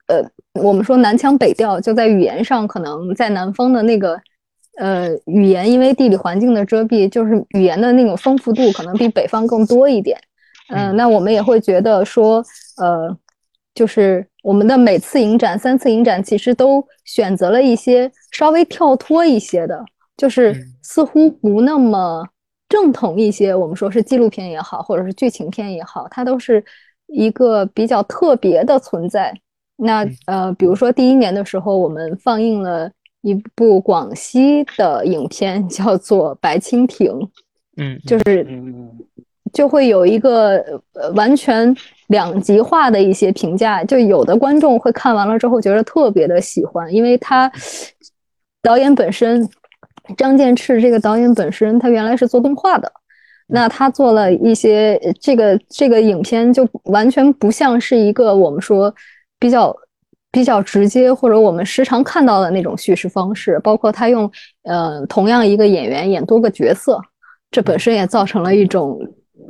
[0.07, 0.23] 呃。
[0.55, 4.19] 我们说南腔北调，就在语言上，可能在南方的那个，
[4.79, 10.19] 呃，语言因为地理环境的遮蔽，就是语言的那种丰富度可能比北方更多一点。
[10.67, 12.43] 嗯，那我们也会觉得说，
[12.81, 13.17] 呃，
[13.73, 19.81] 就是我们的每次影展、三次影展，其实都选择了一些稍微跳脱一些的，
[20.17, 22.27] 就是似乎不那么
[22.67, 23.55] 正统一些。
[23.55, 26.61] 我们说是纪录片也好，或者是剧情片也好，它都是
[27.11, 29.33] 一个比较特别的存在。
[29.75, 37.11] 那呃，比如说第一年的时候，我们放映了一部广西的影片，叫做《白蜻蜓》，
[37.77, 38.45] 嗯，就是
[39.51, 40.57] 就会有一个
[40.93, 41.75] 呃完全
[42.07, 47.51] 两极化的一些评价，就有的观众会看完了之后觉得特别的喜欢，因为他
[48.61, 49.49] 导演本身
[50.15, 52.91] 张建赤这个导演本身他原来是做动画的，
[53.51, 58.93] 那他做了一些这个这个影片就完全不像是一个我们说。
[59.41, 59.75] 比较
[60.31, 64.31] 比较直接，或者我们时常看到的那种叙事方式，包括他用
[64.65, 67.01] 呃同样一个演员演多个角色，
[67.49, 68.99] 这本身也造成了一种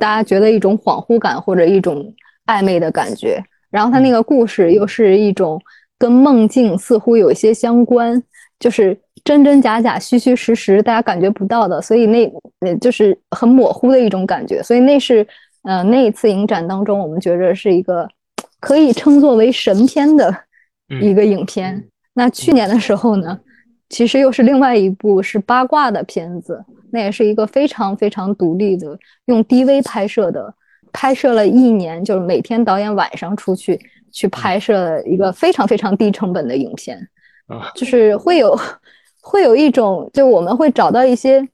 [0.00, 2.02] 大家觉得一种恍惚感或者一种
[2.46, 3.38] 暧昧的感觉。
[3.70, 5.60] 然后他那个故事又是一种
[5.98, 8.22] 跟梦境似乎有一些相关，
[8.62, 12.24] 就是真真假假、虚虚实实，大家感觉不到的，所以那
[12.60, 14.62] 呃就是很模糊的一种感觉。
[14.62, 15.26] 所以那是
[15.64, 18.08] 呃那一次影展当中，我们觉着是一个。
[18.62, 20.32] 可以称作为神片的
[21.00, 21.84] 一个影片。
[22.14, 23.36] 那去年的时候呢，
[23.88, 30.54] 其实又是另外一部是八卦的片子，那也是一个非常非常独立的，用 DV 拍摄的，
[30.92, 33.80] 拍摄了一年，就是每天导演晚上出去
[34.12, 36.96] 去拍摄一个非常非常低成本的影片。
[37.74, 38.58] 就是会有
[39.20, 41.46] 会有一种，就我们会找到一些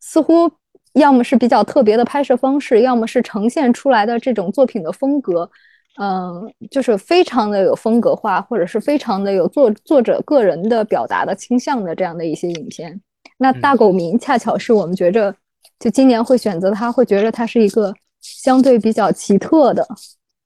[0.00, 0.50] 似乎
[0.94, 5.50] 要么是比较特别的拍摄方式，要么是呈现出来的这种作品的风格。
[5.96, 13.00] 嗯，就是非常的有风格化，或者是非常的有作作者个人的表达的倾向的这样的一些影片。
[13.38, 15.32] 那大狗民恰巧是我们觉着，
[15.78, 19.86] 就今年会选择它，会觉着它是一个相对比较奇特的，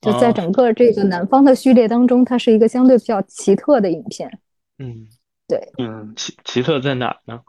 [0.03, 4.31] 就在整个这个南方的序列当中，它是一个相对比较奇特的影片。
[4.79, 5.07] 嗯，
[5.47, 7.41] 对，嗯，奇奇特在哪呢？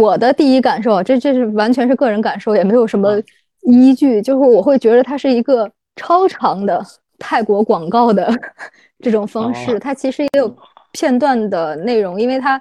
[0.00, 3.20] 我的第一感受，这这是完全是个人感受，也没有什么
[3.62, 6.84] 依据，就是我会觉得它是一个超长的。
[7.18, 8.30] 泰国广告的
[9.02, 10.54] 这种方式，它其实也有
[10.92, 12.60] 片段的内容，因为它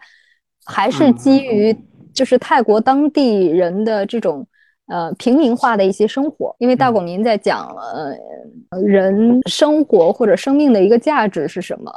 [0.64, 1.76] 还是基于
[2.14, 4.48] 就是泰国当地人的这种
[4.88, 6.56] 呃平民化的一些生活。
[6.58, 11.92] 因为大广民在讲呃人生活或者生命的一个价值是什么，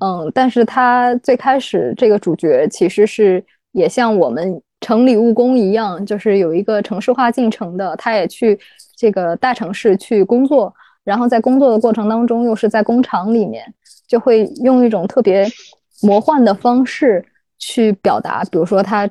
[0.00, 8.58] 嗯，但是他最开始这个主角其实是也像我们城里务工一样，就是有一个城市化进程的，他也去
[8.96, 10.74] 这个大城市去工作，
[11.04, 13.64] 然后在工作的过程当中又是在工厂里面，
[14.06, 15.46] 就会用一种特别
[16.02, 17.24] 魔幻的方式
[17.58, 19.08] 去表达，比如说他。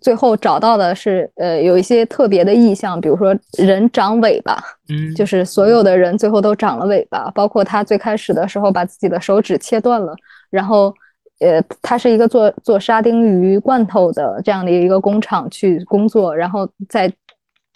[0.00, 10.14] 最后找到的是，呃，有一些特别的意象，比如说人长尾巴，嗯，就是所有的人最后都长了尾巴，包括他最开始的时候把自己的手指切断了，
[10.50, 10.94] 然后，
[11.40, 17.12] 呃，他是一个做做沙丁鱼罐头的这样的一个工厂去工作，然后在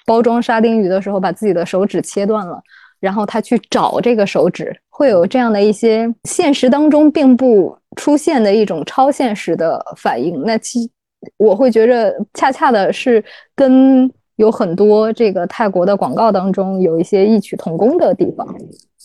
[0.07, 2.61] 包装沙丁鱼的时候把自己的手指切断了，
[3.01, 10.91] 然后他去找这个手指，会有这样的一些现实当中并不出现的一种超现实的反应，那其。
[11.37, 13.23] 我会觉着，恰恰的是
[13.55, 18.47] 跟有很多这个泰国的广告当中有一些异曲同工的地方。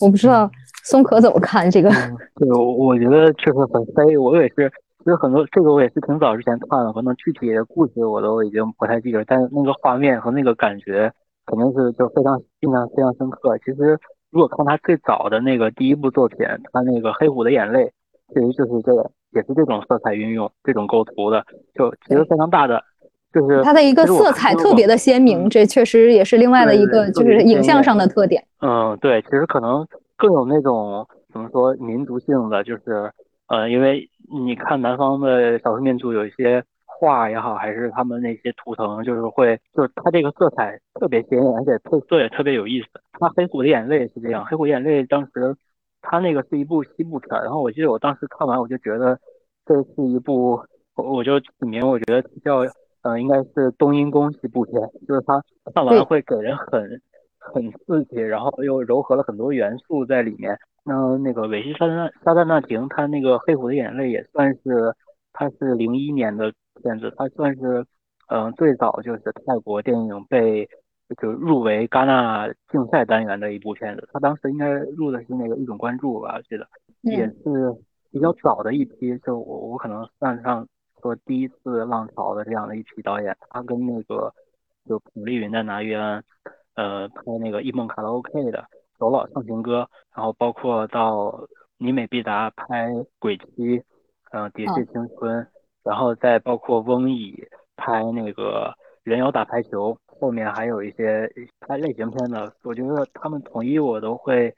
[0.00, 0.50] 我不知道
[0.84, 1.90] 松可怎么看这个？
[2.36, 4.16] 对，我我觉得确实很飞。
[4.16, 11.12] 我也是，其实很多这个我也是挺早之前看了，可能具体的故事我都已经不太记得，但是那个画面和那个感觉
[11.44, 13.58] 肯定是就非常印象非常深刻。
[13.58, 13.98] 其实
[14.30, 16.38] 如果看他最早的那个第一部作品，
[16.72, 17.84] 他那个《黑虎的眼泪》，
[18.32, 19.10] 其实就是这个。
[19.32, 22.82] 也是这种色彩运用，这种构图的，就其实非常大的，
[23.32, 28.42] 就是它的一个色彩特别的鲜明，这确实也是另外的一个就是影像上的特点。
[28.60, 29.86] 嗯，对，其实可能
[30.16, 33.10] 更有那种怎么说民族性的，就是
[33.48, 34.08] 呃，因为
[34.44, 42.86] 你看南方的少数民族有一些画也好，还是他们那些图腾，就是会就是它这个色彩特别鲜艳，而且特色也特别有意思。
[43.20, 45.54] 它《黑虎的眼泪》是这样，《黑虎眼泪》当时。
[46.08, 49.18] 它那个是一部西部片，然后我记得我当时看完，我就觉得
[49.64, 50.60] 这是一部，
[50.94, 52.58] 我就起名，我觉得叫，
[53.02, 55.42] 呃，应该是冬阴功西部片，就是它
[55.74, 57.02] 看完会给人很
[57.38, 60.56] 很刺激，然后又糅合了很多元素在里面。
[60.84, 64.94] 那那个韦西沙旦沙旦那廷，他那个《黑虎的眼泪》也算是，
[65.32, 67.84] 他是零一年的片子，他算是，
[68.28, 70.68] 嗯，最早就是泰国电影被。
[71.14, 76.66] 就入围戛纳竞赛单元的一部片子，他当时应该入的是那个一种关注吧，我记得
[77.02, 77.72] 也是
[78.10, 80.66] 比较早的一批，就我我可能算上
[81.00, 84.34] 说第一次浪潮的这样的一批导演，他跟那个
[84.88, 86.24] 就孔丽云在拿约安，
[86.74, 88.58] 呃拍那个《一梦卡拉 OK》的
[88.98, 89.82] 《走佬唱情歌》，
[90.16, 91.46] 然后包括到
[91.78, 92.90] 尼美必达拍
[93.20, 93.44] 《鬼妻》，
[94.32, 95.40] 嗯《喋血青春》，
[95.84, 98.74] 然后再包括翁乙拍那个。
[99.06, 104.52] 人妖打排球，后面还有一些拍类型片的，我觉得他们统一我都会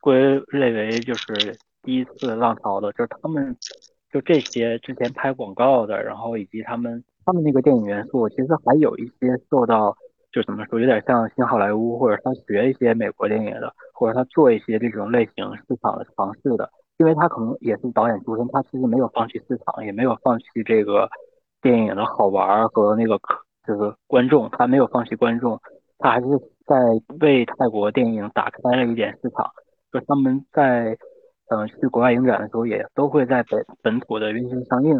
[0.00, 3.56] 归类为就是第一次浪潮的，就是他们
[4.10, 9.96] 就这些之前拍广告的，然后以及他们他们那个电影元素，其实还有一些受到
[10.32, 21.08] 就怎么说，有点像新好莱坞，或者他学一些美国电影的，或者他做一些这种类型市场的尝试的，因为他可能也是导演出身，他其实没有放弃市场，也没有放弃这个
[21.62, 23.44] 电影的好玩和那个可。
[23.66, 25.58] 就是观众，他没有放弃观众，
[25.98, 26.26] 他还是
[26.66, 26.76] 在
[27.20, 29.50] 为泰国电影打开了一点市场。
[29.90, 30.98] 就他们在
[31.48, 34.94] 嗯去国外影展的时候，也都会在本本土的院线上映，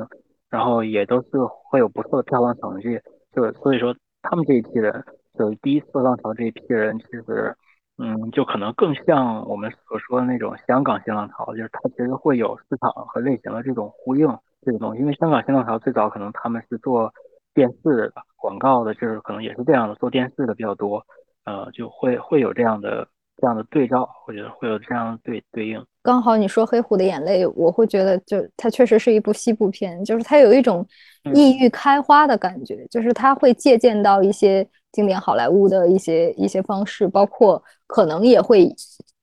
[0.49, 1.29] 然后也都是
[1.69, 2.99] 会有不错的票房成绩。
[3.33, 5.05] 就所以说，他们这一批人，
[5.39, 7.55] 就第一次浪潮这一批人，其实
[7.99, 14.27] 嗯，就可能更像我们所说的那种香港新浪潮，就是它其实会有市场和类型的这种呼应
[14.63, 15.01] 这个东西。
[15.01, 17.13] 因为香港新浪潮最早可能他们是做。
[17.55, 21.01] 电视的广告的，就是可能也是这样的，做电视的比较多，
[21.45, 25.83] 呃，就会会有这样的这样的对照，我觉得会有这样的对对应。
[26.03, 30.87] 刚好你说《黑虎的眼泪》，我会觉得就它确实是一部西部片，就是它有一种
[31.33, 38.69] 异域开花的感觉，就是它会借鉴到一些经典好莱坞的一些一些方式，包括可能也会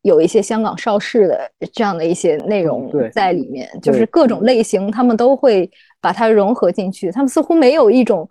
[0.01, 5.69] 有一些香港邵氏的这样的一些内容在里面，就是各种类型他们都会。
[6.01, 8.27] 把它融合进去，他们似乎没有一种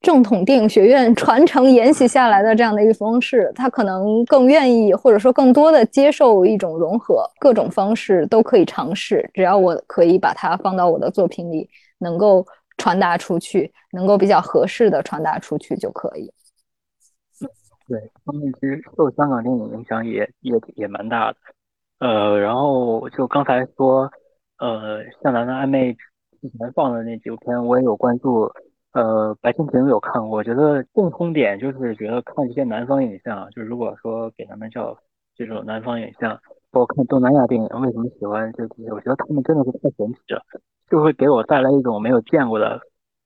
[0.00, 12.46] 正统电影学院 传承沿袭下来的这样的一个方式，他可能更愿意或者说更多的接受一种融合，各种方式都可以尝试，只要我可以把它放到我的作品里，能够
[12.76, 16.32] 传达出去，能够比较合适的传达出去就可以。
[17.88, 21.38] 对他们其实受香港电影影响也也也蛮大的，
[22.00, 24.08] 呃，然后就刚才说，
[24.58, 25.96] 呃，向南的暧昧。
[26.40, 28.50] 之前放的那几部片我也有关注，
[28.92, 34.96] 呃，白蜻蜓有看过，我觉得共通点就是觉得看一些南方影像，就是如果说给他们叫
[35.34, 36.38] 这种南方影像，
[36.70, 38.90] 包括看东南亚电影，为什么喜欢这些？
[38.92, 40.42] 我觉得他们真的是太神奇了，
[40.88, 42.80] 就会给我带来一种没有见过的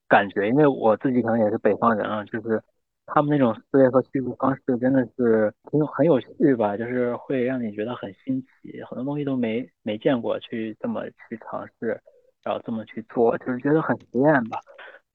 [0.07, 2.61] 感觉，因为我自己可能也是北方人啊，就是
[3.05, 11.99] 他们那种思维和叙述方式真的是很有很有趣吧，就是会让你觉得很新奇，很多东西都没没见过，去这么去尝试，
[12.43, 14.59] 然后这么去做，就是觉得很实验吧。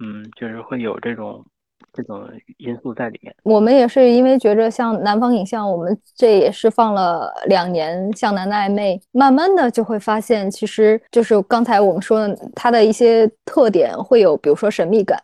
[0.01, 1.45] 嗯，就是会有这种
[1.93, 3.35] 这种因素在里面。
[3.43, 15.21] 我们也是因为觉着像南方影像，我们这也是放了两年，向南的暧昧，慢慢的就会发现，其实就是刚才我们说的，它的一些特点会有，比如说神秘感，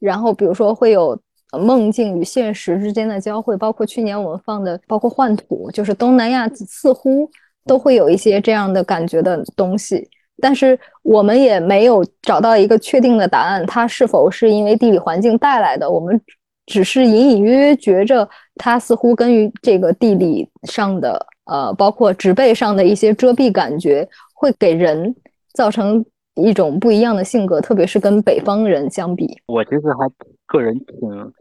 [0.00, 1.20] 然后比如说会有
[1.60, 7.28] 梦境与现实之间的交汇，包括去年我们放的，包括幻土，就是东南亚似乎
[7.66, 10.08] 都会有一些这样的感觉的东西。
[10.42, 15.88] 但是我们也没有找到一个确定的答案，它是否是因为地理环境带来的？
[15.88, 16.20] 我们
[16.66, 25.14] 只是隐隐约约觉着它似乎跟于这个地理上的，呃，包括植被上的一些遮蔽感觉，会给人
[25.54, 29.40] 造成一种不一样的性格，特别是跟北方人相比。
[29.46, 30.10] 我其实还
[30.46, 31.32] 个人挺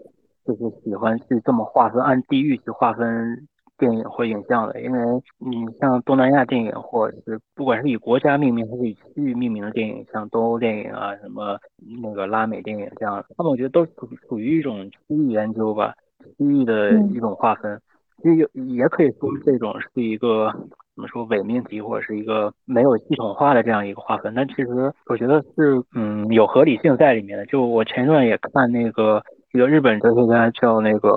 [0.45, 3.47] 就是喜欢去这么划分，按地域去划分。
[3.81, 4.99] 电影或影像的，因为
[5.39, 11.57] 你像东南亚电影，或者是不管是以国家命名还是以区域命名的电影，像东欧电影啊，什么
[11.99, 15.95] 那个拉美电影这样，他们我觉得都属属于一种区域研究吧，
[16.37, 17.81] 区域的一种划分。
[18.21, 20.51] 其实有也可以说这种是一个
[20.93, 24.31] 怎么说伪命题，或者是一个没有系统化的这样一个划分。
[24.35, 27.43] 但其实我觉得是嗯有合理性在里面的。
[27.47, 29.23] 就我前一段也看那个
[29.53, 31.09] 一个日本哲学家叫那个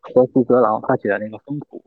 [0.00, 1.78] 河西哲郎，他写的那个《风土》。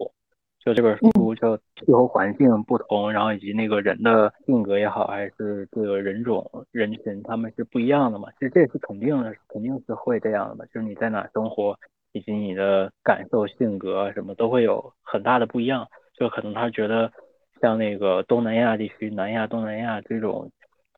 [0.64, 8.30] 就这本书叫气候环境不同，然后以及那个人的性格也好，还是这个人种人群，他们是不一样的嘛。
[8.34, 10.64] 其实这是肯定的，肯定是会这样的嘛。
[10.66, 11.76] 就是你在哪生活，
[12.12, 15.88] 以及你的感受、性格什么都会有很大的不一样。
[16.14, 17.12] 就可能他觉得
[17.59, 20.47] 像那个东南亚地区、南亚、东南亚这种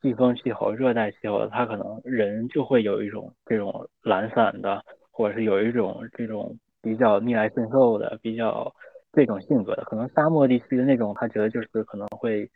[0.02, 8.70] 季风气候、热带气候，他可能人就会有一种这种懒散的，或者是有一种这种比较逆来顺受的，比较。
[9.14, 12.50] 这种性格的，可能沙漠地区的那种，他觉得就是可能会，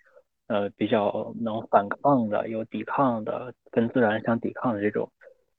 [0.47, 5.09] 呃，比较能反抗的，有抵抗的，跟自然相抵抗的这种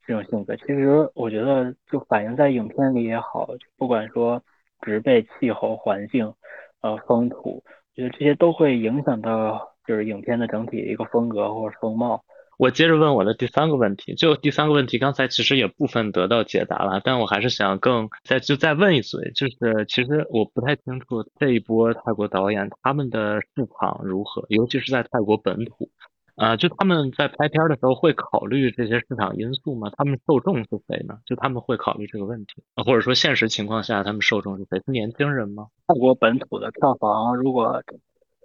[0.05, 0.55] 这种性格。
[0.57, 3.47] 其实我觉得，就反映在影片里也好，
[3.77, 4.43] 不管说
[4.81, 6.33] 植被、气候、环境，
[6.81, 12.23] 呃，风土，我觉得这些都会影响到就是影片的整体一个风格或者风貌。
[12.59, 25.89] 我接着问我的第三个问题，就第三个问题，刚才其实也部分得到解答了，但我还是想更再就再问一嘴，就是其实我不太清楚这一波泰国导演他们的市场如何，尤其是在泰国本土，
[26.35, 29.89] 啊，就他们在拍片的时候会考虑这些市场因素吗？
[29.95, 31.17] 他们受众是谁呢？
[31.25, 34.81] 就他们会考虑这个问题，或者说现实情况下他们受众是谁？
[34.85, 35.67] 是年轻人吗？
[35.87, 37.81] 泰国本土的票房如果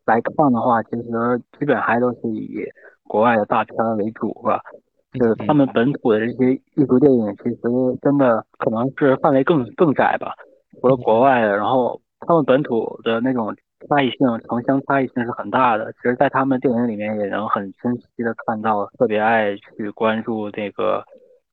[0.04, 1.02] 来看的话，其实
[1.58, 2.62] 基本还都是以。
[3.08, 4.60] 国外的大片为主吧，
[5.12, 7.60] 就是他们本土的这些艺术电影，其实
[8.02, 10.34] 真的可能是范围更更窄吧。
[10.80, 13.54] 除了国外的，然后他们本土的那种
[13.88, 15.92] 差异性、城乡差异性是很大的。
[15.92, 21.04] 其实，在他们电影里面也能很清晰的看到，特别爱去关注这个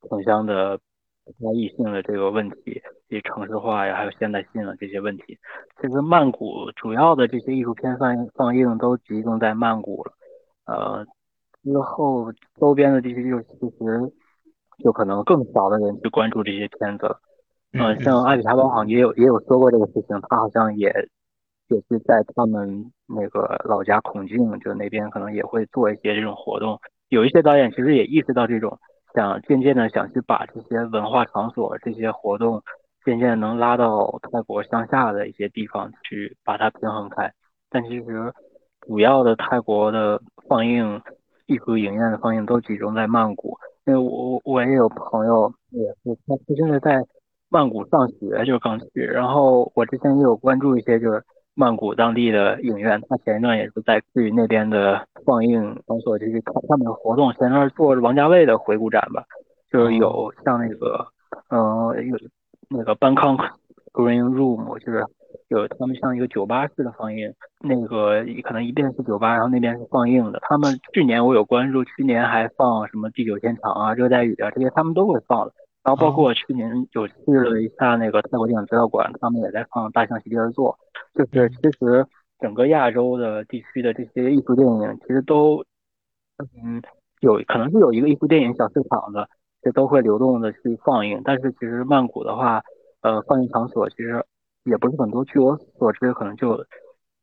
[0.10, 0.78] 城乡的
[1.26, 5.38] 差异性的这个问题，以及城市化呀，还有现代性啊这些问题。
[5.80, 10.14] 其实，曼谷主要的这些艺术片放放映都集中在曼谷了，
[10.66, 11.06] 呃。
[11.64, 14.12] 之后周边的地区就其实
[14.84, 17.20] 就可能更少的人去关注这些片子了。
[17.74, 20.88] 嗯，像阿里塔堡好像也有也有说过这个事情，他好像也
[21.70, 26.80] 也是在他们那个老家孔敬，就那边可能也会做一些这种活动。
[27.10, 28.78] 有一些导演其实也意识到这种，
[29.14, 32.62] 想渐渐的想去把这些文化场所这些活动
[33.06, 37.32] 渐渐能拉到泰国乡下的一些地方去把它平衡开。
[37.70, 38.34] 但其实
[38.82, 41.00] 主要的泰国的放映。
[41.52, 47.06] 艺术影院的放映都集中在曼谷，因为我我也有朋友也是，他他现在在
[47.50, 49.02] 曼谷上学，就是刚去。
[49.04, 51.22] 然后我之前也有关注一些就是
[51.54, 57.34] 曼谷当地的影院，他前一段也是在去那边的放映场所去看他们的活动。
[57.34, 59.22] 前段做王家卫的回顾展吧，
[59.70, 61.06] 就是有像那个
[61.50, 62.18] 嗯有
[62.70, 63.50] 那个 Bangkok
[63.92, 65.06] Green Room，就是。
[65.50, 70.40] 有他们像一个酒吧式的放映，那个可能一边是酒吧，然后那边是放映的。
[70.42, 75.54] 他们去年我有关注，去年还放什么地久天长啊、热带雨啊这些，他们都会放的。
[75.84, 80.78] 然后包括去年有去了一下那个泰国电影资料馆，他们也在放《大象席地而坐》。
[81.18, 82.06] 就是其实
[82.40, 85.64] 整个亚洲的地区的这些艺术电影，其实都
[86.40, 86.82] 嗯
[87.20, 89.28] 有可能是有一个艺术电影小市场的，
[89.62, 91.22] 这都会流动的去放映。
[91.26, 92.62] 但是其实曼谷的话，
[93.02, 94.24] 呃，放映场所其实。
[94.64, 96.66] 也不是很多，据我所知，可能就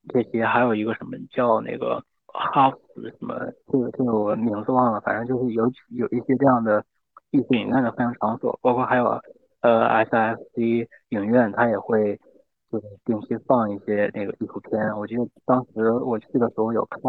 [0.09, 3.35] 这些，还有一个什么叫那个哈斯什么，
[3.71, 6.85] 这个这个我名字忘了，反正就是有有一些这样的
[7.31, 9.21] 艺术影院的放映场所，包括还有
[9.61, 12.19] 呃 SFC 影院，它也会
[12.71, 14.97] 就是定期放一些那个艺术片。
[14.99, 17.01] 我记得当时我去的时候有看，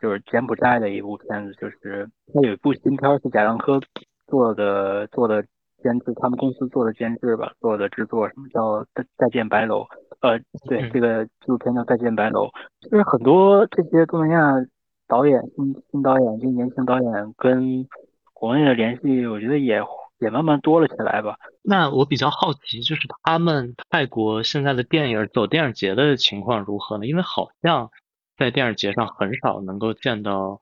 [0.00, 3.80] 就是柬埔寨的一部片子，就是它有一部新片是贾樟柯
[4.26, 5.44] 做的做的
[5.86, 9.82] 监制，他们公司做的监制吧，做的制作，什么叫《再再见白楼》？
[10.20, 12.46] 呃，对，这个纪录片叫《再见白楼》，
[12.80, 14.66] 就是很多这些东南亚
[15.06, 17.86] 导演、新新导演、这些年轻导演跟
[18.32, 19.80] 国内的联系，我觉得也
[20.18, 21.36] 也慢慢多了起来吧。
[21.62, 27.06] 那我比较好奇，就是他们泰国现在的电影走电影节的情况如何呢？
[27.06, 27.90] 因为好像
[28.36, 30.60] 在电影节上很少能够见到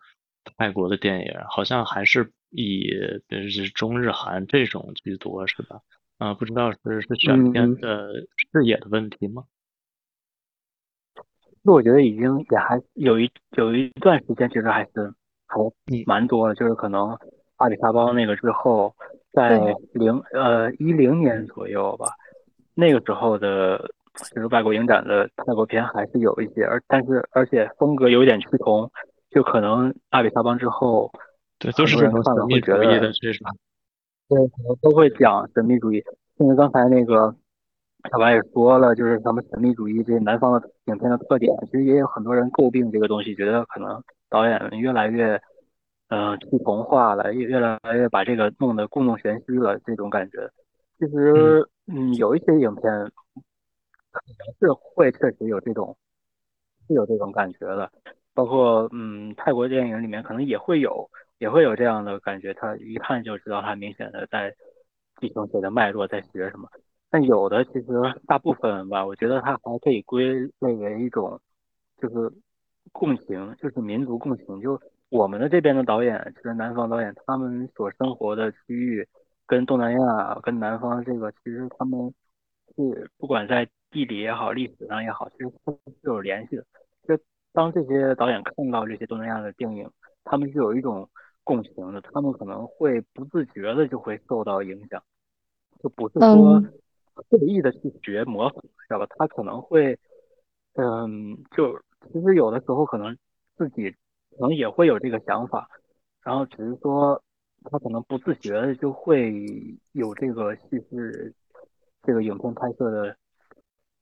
[0.57, 2.88] 泰国的电影，好像还是以
[3.28, 5.80] 就是中日韩这种居多，是吧？
[6.18, 8.09] 啊，不知道是是选片的
[8.52, 9.44] 视野的问题吗？
[11.62, 15.12] 那我觉得已经也还有一有一段时间，其实还是
[15.46, 15.59] 还
[16.07, 17.18] 蛮多的，就是可能
[17.57, 18.94] 阿里沙邦那个之后，
[19.32, 19.59] 在
[19.92, 22.07] 零呃一零年左右吧，
[22.74, 23.90] 那个时候的
[24.34, 28.90] 就是外国影展的泰国片还是有一些，而但是而且风格有点趋同，
[29.30, 31.11] 就可能阿里沙邦之后，
[31.59, 33.46] 对，都是这种神秘主义的这种。
[34.28, 36.02] 对，可能都会讲神秘主义。
[36.36, 37.34] 因为刚才那个
[38.11, 45.40] 小白也说了，就是咱们神秘主义这些南方的影片的特点，其实也有很多人诟病这个东西，觉得可能导演越来越，
[46.09, 50.50] 嗯，去同化了，越越来越把这个弄得故弄玄虚了，这种感觉。
[50.98, 52.82] 其实，嗯，有一些影片
[54.11, 55.96] 可能是会确实有这种，
[56.88, 57.90] 是有这种感觉的。
[58.32, 61.09] 包括，嗯，泰国电影里面可能也会有。
[61.45, 64.51] 也会有这样的感觉，他一看就知道他明显的在
[65.20, 66.66] 继承谁的脉络，在学什么。
[67.11, 67.88] 但有的其实
[68.26, 71.38] 大部分吧，我觉得他还可以归类为一种，
[72.01, 72.32] 就是
[72.92, 74.59] 共情，就是民族共情。
[74.62, 74.80] 就
[75.11, 79.07] 我们的这边的导演，其实南方导演，他们所生活的区域
[79.47, 82.11] 跟东南亚、跟南方这个，其实他们
[82.74, 86.64] 是不管在地理也好、历史上也好，其实都是有联系的。
[87.07, 87.22] 就
[87.53, 89.86] 当这些导演看到这些东南亚的电影，
[90.24, 91.07] 他们是有一种。
[91.45, 95.03] 共情的，他们可能会不自觉的就会受到影响，
[95.82, 96.59] 就不是说
[97.14, 99.07] 刻意的去学模仿，知道吧？
[99.11, 99.99] 他可能会，
[100.72, 101.78] 嗯，就
[102.11, 103.16] 其实有的时候可能
[103.57, 105.68] 自己可能也会有这个想法，
[106.22, 107.22] 然后只是说
[107.70, 109.32] 他可能不自觉的就会
[109.92, 111.34] 有这个叙事，
[112.03, 113.14] 这个影片拍摄的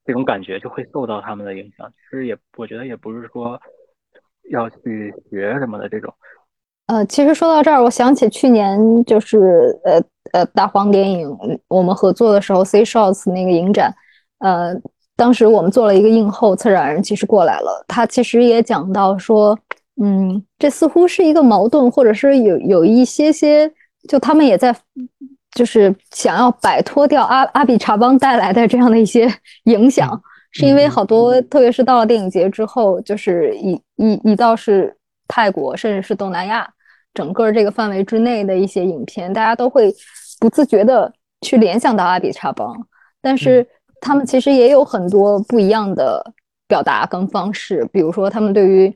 [0.05, 1.90] 这种感觉，就会受到他们的影响。
[1.90, 3.61] 其实也我觉得也不是说
[4.51, 6.14] 要去学什么的这种。
[6.87, 10.03] 呃，其实说到这儿，我想起去年就是呃
[10.33, 11.28] 呃大黄电影
[11.68, 13.95] 我们合作的时候，C Shots 那个影展，
[14.41, 14.74] 呃，
[15.16, 19.59] 当时我们做了一个映后，策展人其实过来了，他其实也讲到说，
[20.03, 23.70] 嗯，这似乎是一个矛盾，或者是有有一些些，
[24.09, 24.74] 就他们也在
[25.55, 29.33] 就是想要摆脱掉阿阿比查邦带来的这样的一些
[29.64, 30.20] 影响，
[30.51, 34.95] 是因为好多，特别是到了电影节之后，就是一一一到是
[35.35, 36.68] 泰国，甚至是东南亚。
[37.14, 39.95] 整个这个范围之内的一些影片，大家都会
[40.39, 41.11] 不自觉的
[41.41, 42.74] 去联想到阿比查邦，
[43.20, 43.66] 但是
[44.01, 46.22] 他们其实也有很多不一样的
[46.66, 48.95] 表达跟方式，比如说他们对于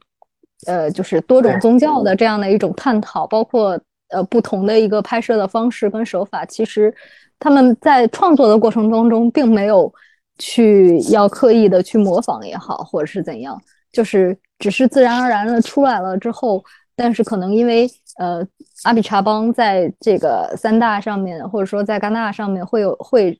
[0.66, 3.78] 呃就是多种宗教的这样的一种探讨，包括
[4.08, 6.94] 呃不同的一个拍摄的方式跟手法，其实
[7.38, 9.92] 他们在创作的过程当中并没有
[10.38, 13.60] 去要刻意的去模仿也好，或者是怎样，
[13.92, 16.64] 就是只是自然而然的出来了之后。
[16.98, 17.86] 但是可能因为
[18.16, 18.42] 呃
[18.84, 23.38] 阿比查邦在这个三大上面，或者说在戛纳上面会有会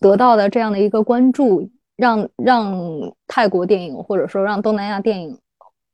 [0.00, 2.78] 得到的这样的一个关注，让让
[3.26, 5.34] 泰国电影或者说让东南亚电影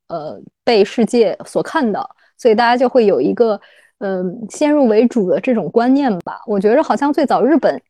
[0.09, 3.61] 呃被世界所看到，所以大家就会有一个
[3.99, 6.41] 嗯先入为主的这种观念吧。
[6.45, 7.81] 我觉得好像最早日本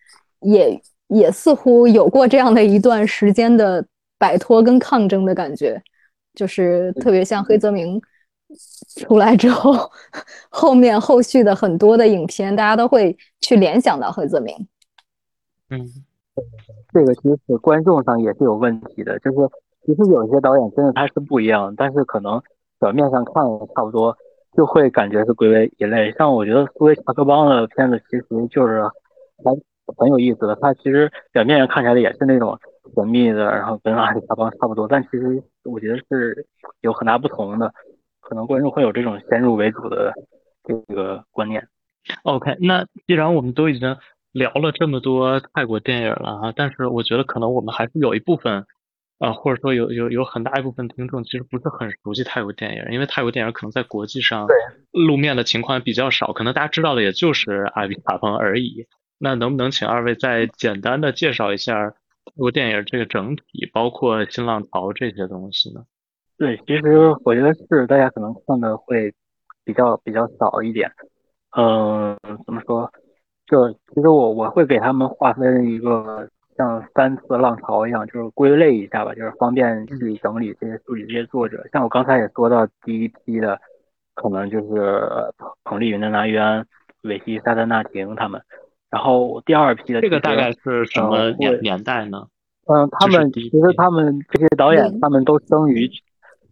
[0.41, 3.83] 也也似乎有过这样的一段时间的
[4.19, 5.83] 摆脱跟抗争的感觉，
[6.37, 8.01] 就是特别像黑泽明。
[9.01, 9.91] 出来之后，
[10.51, 14.55] 后面后续的很多的影片，大家都会去联想到黑泽明。
[15.69, 15.85] 嗯，
[16.95, 19.39] 这个其实是观众上也是有问题的，就是
[19.85, 22.41] 其实有些导演真的他是不一样，但是可能
[22.79, 23.35] 表面上看
[23.75, 24.17] 差不多，
[24.57, 26.13] 就会感觉是归为一类。
[26.13, 28.81] 像我觉得苏维查克邦的片子，其实就是
[29.45, 29.51] 还
[29.99, 30.57] 很有意思的。
[30.61, 32.57] 他其实表面上看起来也是那种
[32.95, 36.47] 神秘的，然后跟阿里巴巴差不多，但其实我觉得是
[36.81, 37.73] 有很大不同的。
[38.21, 40.13] 可能观众会有这种先入为主的
[40.65, 41.69] 这个观念。
[42.25, 43.97] OK，那既然我们都已经
[44.33, 48.67] 聊了这么多泰国电影了哈，但是我觉得可能我们还是有一部分
[49.19, 54.49] 啊，或者说有有有很大一部分听众其实不是很熟悉泰国电影，因为泰国电影可能在国际上
[54.91, 58.87] 露面的情况比较少，可能大家知道的也就是阿比塔邦而已。
[59.19, 61.95] 那能不能请二位再简单的介绍一下
[62.27, 65.85] 这部电影这个整体，包括新浪潮这些东西呢？
[66.37, 69.15] 对，其实我觉得是大家可能看的会
[69.65, 70.91] 比较比较少一点。
[71.57, 72.91] 嗯，怎么说？
[73.47, 81.65] 就其实我我会给他们划分一个像三次浪潮一样，就是归类一下吧，就是方便去整理这些数据这些作者。
[81.73, 83.59] 像我刚才也说到，第一批的
[84.15, 85.01] 可能就是
[85.65, 86.67] 彭丽云的那渊、
[87.05, 88.43] 韦西萨德纳廷他们。
[88.91, 92.27] 然后第二批的这个大概是什么年年代呢？
[92.67, 95.89] 嗯，他们其实他们这些导演他们都生于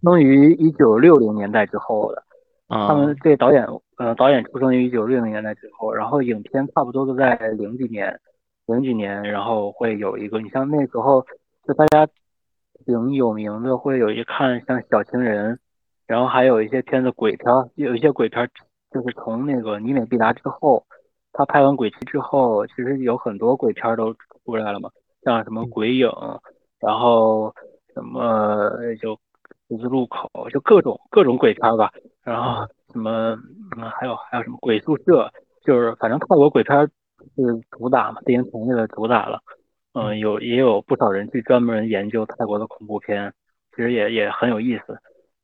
[0.03, 2.23] 生于一九六零年代之后的。
[2.67, 3.65] 他们这导演，
[3.99, 8.19] 呃，导演出生于一九六零年代之后，然后影片差不多都在零几年，
[8.67, 11.25] 零几年，然后会有一个，你像那时候
[11.69, 12.09] 就大家
[12.85, 15.55] 挺有名的，会有一看像《小情人》，
[16.07, 18.49] 然后还有一些片子鬼片，有一些鬼片
[18.91, 20.85] 就是从那个《尼美必达》之后，
[21.35, 24.89] 他拍完《鬼泣》之后，其实有很多鬼片都出来了嘛，
[25.23, 26.09] 像什么《鬼影》，
[26.81, 27.55] 然后
[27.93, 28.71] 什么
[29.03, 29.19] 就。
[29.67, 31.91] 十字路口就各种各种鬼片吧，
[32.23, 33.35] 然后什么
[33.77, 35.33] 嗯还有还有什么鬼宿舍，
[35.65, 36.79] 就是反正泰国鬼片
[37.35, 39.41] 是主打嘛，电影行业的主打了。
[39.95, 43.33] 嗯，有也有不少人去专门研究泰国的恐怖片，
[43.75, 44.99] 其实也也很有意思。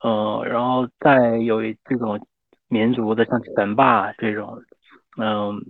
[0.04, 2.20] 嗯，然后再有这种
[2.68, 4.62] 民族的，像拳霸这种，
[5.20, 5.60] 嗯，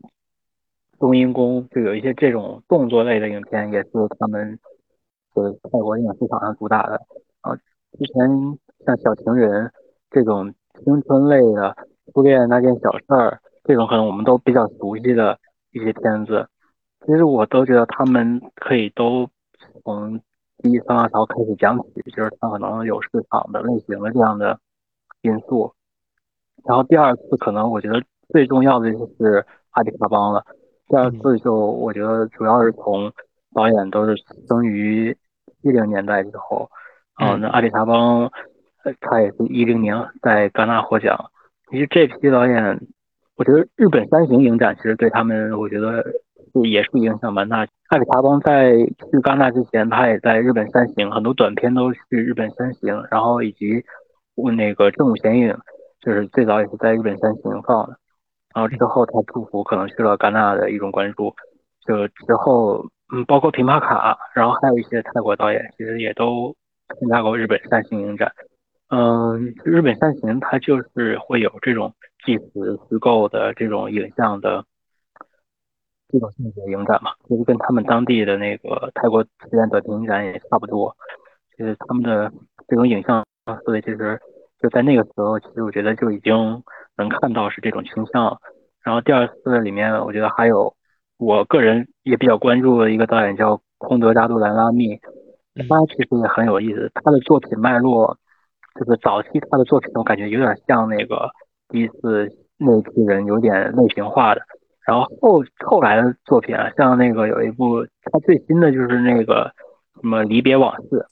[0.98, 4.58] 冬阴功就有一些这种动作类的影片，也是他们
[5.34, 7.00] 是泰国电影市场上主打的
[7.40, 7.54] 啊。
[7.56, 9.72] 之前像小情人
[10.10, 11.76] 这种青春类的
[12.12, 15.38] 初恋那件小事儿，这种可能我们都比较熟悉的
[15.72, 16.48] 一些片子，
[17.04, 19.28] 其实我都觉得他们可以都
[19.82, 20.20] 从
[20.58, 24.60] 第一三浪潮开始讲起，就是它可能有市场的类型的这样的
[25.22, 25.72] 因素。
[26.64, 28.02] 然后第二次可能我觉得
[28.32, 30.44] 最重要的就是阿迪卡邦了。
[30.88, 33.12] 第二次就我觉得主要是从
[33.54, 34.14] 导演都是
[34.48, 35.16] 生于
[35.62, 36.68] 一零年代之后。
[37.18, 38.30] 哦，那阿里查邦，
[38.98, 41.30] 他也是一零年在戛纳获奖。
[41.70, 42.80] 其实这批导演，
[43.36, 47.66] 我觉得日本三型影展其实对他们，我觉得是也是影响蛮大。
[47.90, 53.84] 阿里查邦在去戛纳之前，他也在日本三型，很多短片都是日本三型，然后以及
[54.56, 55.54] 那个正午显影，
[56.00, 57.98] 就是最早也是在日本三型放的。
[58.54, 61.34] 然后之后他祝福可能去了戛纳的一种关注，
[61.86, 66.54] 就之后嗯，包括平帕卡，然后还有一些泰国导演，其实也都。
[66.98, 68.32] 参加过日本三型影展，
[68.88, 71.94] 嗯，日本三型它就是会有这种
[72.26, 74.64] 纪实虚构的这种影像的
[76.08, 80.92] 这种性质的影展嘛，其实跟他们当地的那个泰国实验短片影展也差不多，
[81.56, 82.28] 就是他们的
[82.66, 84.20] 这种影像啊所以其实
[84.62, 86.62] 就在那个时候，其实我觉得就已经
[86.96, 88.38] 能看到是这种倾向。
[88.84, 90.74] 然后第二次里面，我觉得还有
[91.18, 94.98] 我个人也比较关注的一个导演叫空德扎杜兰拉密。
[95.68, 98.16] 他其实也很有意思，他的作品脉络，
[98.78, 101.28] 就是早期他的作品，我感觉有点像那个
[101.68, 104.40] 第一次那批人有点类型化的，
[104.86, 109.52] 然后后后来的作品啊，像那个有一部他最新的就是那个
[110.00, 111.04] 什么离别往事，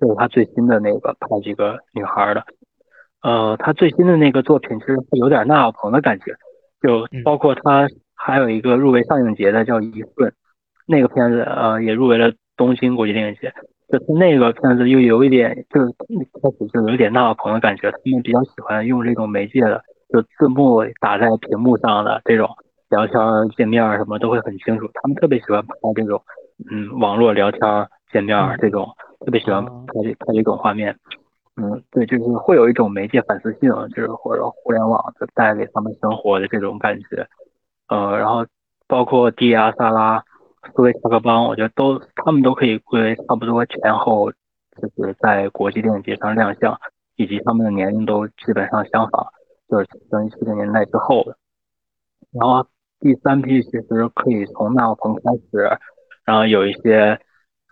[0.00, 2.44] 就是他最新的那个拍几个女孩的，
[3.22, 6.34] 呃，他最新的那个作品其实有点纳尔鹏的感觉，
[6.82, 10.32] 就包括他还有一个入围上影节的叫一瞬，
[10.86, 12.32] 那个片子呃也入围了。
[12.58, 13.54] 东京国际电影节，
[13.88, 15.86] 就是那个片子又有一点，就是
[16.42, 17.88] 开始就有点纳尔鹏的感觉。
[17.88, 19.80] 他们比较喜欢用这种媒介的，
[20.12, 22.48] 就字幕打在屏幕上的这种
[22.90, 23.16] 聊天
[23.56, 24.90] 界面什么都会很清楚。
[24.92, 26.20] 他们特别喜欢拍这种，
[26.68, 27.60] 嗯，网络聊天
[28.12, 28.88] 界面这种，
[29.24, 30.96] 特别喜欢拍这拍这种画面。
[31.56, 37.26] 嗯，对，就是会有一种媒介反思性，就是或者互联网就带给他们生活的这种感觉。
[37.88, 38.46] 呃，然后
[38.86, 40.22] 包括迪亚萨拉。
[40.74, 46.78] 苏维查克邦，我觉得都他们都可以归为差不多前后，就是在国际电影节上亮相，
[47.14, 49.24] 以及他们的年龄都基本上相仿，
[49.70, 51.36] 就是等于七零年代之后的。
[52.32, 52.66] 然后
[52.98, 55.78] 第三批其实可以从纳尔鹏开始，
[56.24, 57.18] 然后有一些，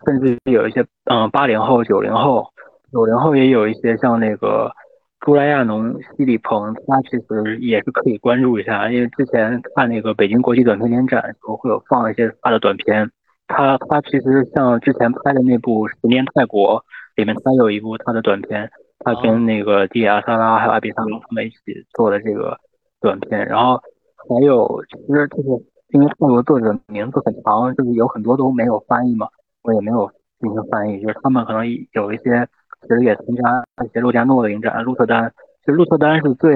[0.05, 2.47] 甚至有一些嗯八零后、九零后，
[2.91, 4.71] 九零后也有一些像那个。
[5.19, 13.09] 朱莱亚农、西里鹏，他其实也是可以关注一下，因为之前看那个北京国际短片联展时候会有放一些他的短片。
[13.47, 16.79] 他他其实像之前拍的那部《十年泰国》
[17.15, 18.69] 里面，他有一部他的短片，
[18.99, 21.57] 他跟那个迪亚萨拉还有阿比萨隆他们一起
[21.93, 22.55] 做的这个
[23.01, 23.43] 短片。
[23.47, 23.81] 然后
[24.29, 29.27] 还有其实这个因为泰国作者名字很长，就是有很多都没有翻译嘛，
[29.67, 30.09] 我也没有
[30.39, 32.47] 进行翻译，就是他们可能有一些。
[32.79, 36.53] 其实也参加一些洛加诺的影展，鹿特丹，其实鹿特丹是最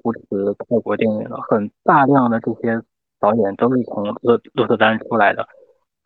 [0.00, 2.80] 扶持泰国电影的，很大量的这些
[3.18, 5.44] 导演都是从鹿鹿特丹出来的。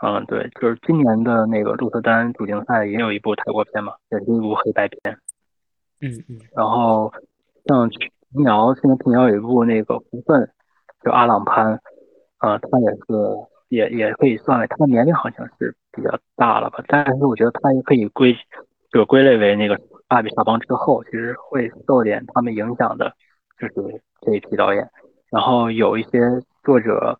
[0.03, 4.99] 嗯，对，就是今年的那个鹿特丹主竞赛也有一部泰国片嘛，也是一部黑白片。
[6.01, 6.41] 嗯嗯。
[6.57, 7.13] 然后
[7.67, 10.41] 像平遥，现在平遥有一部那个《福分》，
[11.05, 11.79] 就阿朗潘，
[12.39, 13.05] 啊，他也是
[13.69, 18.35] 也也可以算为他的年龄好像是比较大了吧，但是我觉得他也可以归
[18.91, 19.79] 就归类为那个
[20.09, 23.13] 阿比萨邦之后，其实会受点他们影响的，
[23.59, 24.89] 就是这一批导演。
[25.31, 26.21] 然后有一些
[26.65, 27.19] 作者，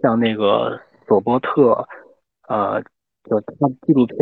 [0.00, 1.86] 像那个索波特。
[2.48, 2.82] 呃，
[3.30, 4.18] 就他纪录片，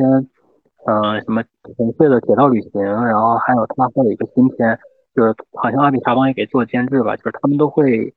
[0.87, 1.43] 嗯，什么
[1.75, 4.79] 纯粹的铁道旅行，然后还有他还有一个新片，
[5.17, 8.15] 就是好像阿比查邦也给做监制吧，就是他们都会，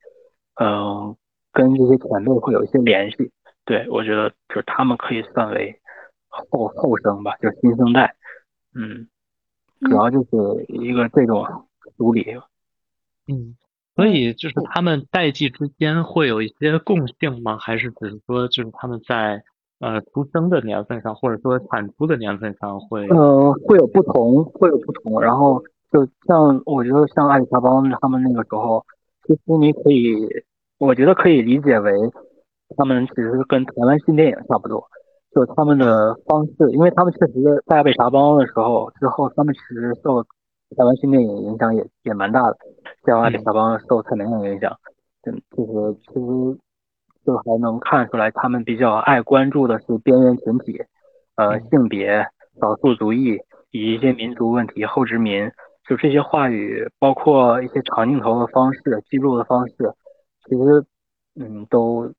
[0.62, 1.16] 嗯，
[1.52, 3.32] 跟这些前辈会有一些联系。
[3.66, 5.80] 对我觉得，就是他们可以算为
[6.28, 8.16] 后后生吧，就是新生代。
[8.76, 9.08] 嗯，
[9.82, 11.46] 主要就是一个这种
[11.98, 12.26] 梳理。
[13.28, 13.56] 嗯，
[13.96, 17.58] 所以就是他们代际之间会有一些共性吗？
[17.58, 19.44] 还是只是说就是他们在？
[19.80, 25.20] 呃，出生的年份上，或者说产出的年份上，会呃会有不同，会有不同。
[25.20, 25.62] 然后
[25.92, 28.86] 就像我觉得像阿里沙邦他们那个时候，
[29.28, 30.16] 其实你可以，
[30.78, 31.92] 我觉得可以理解为
[32.78, 34.84] 他们其实跟台湾新电影差不多，
[35.34, 40.24] 就他们的方式，因为他们确实在阿里沙邦的时候之后，他们其实受
[40.76, 42.58] 台湾新电影影响也也蛮大的，
[43.06, 44.78] 像阿里沙邦受蔡明亮影响，
[45.24, 46.60] 嗯，就是其实。
[47.26, 50.78] 就还能看出来，他们比较爱关注的是边缘群体，
[51.38, 52.22] 呃，性别、
[52.60, 53.40] 少数族裔
[53.72, 55.50] 以及一些民族问题、后殖民，
[55.88, 59.74] 就这些话语，包括一些长镜头的方式、记录的方式，
[60.44, 60.86] 其实，
[61.40, 62.12] 嗯，都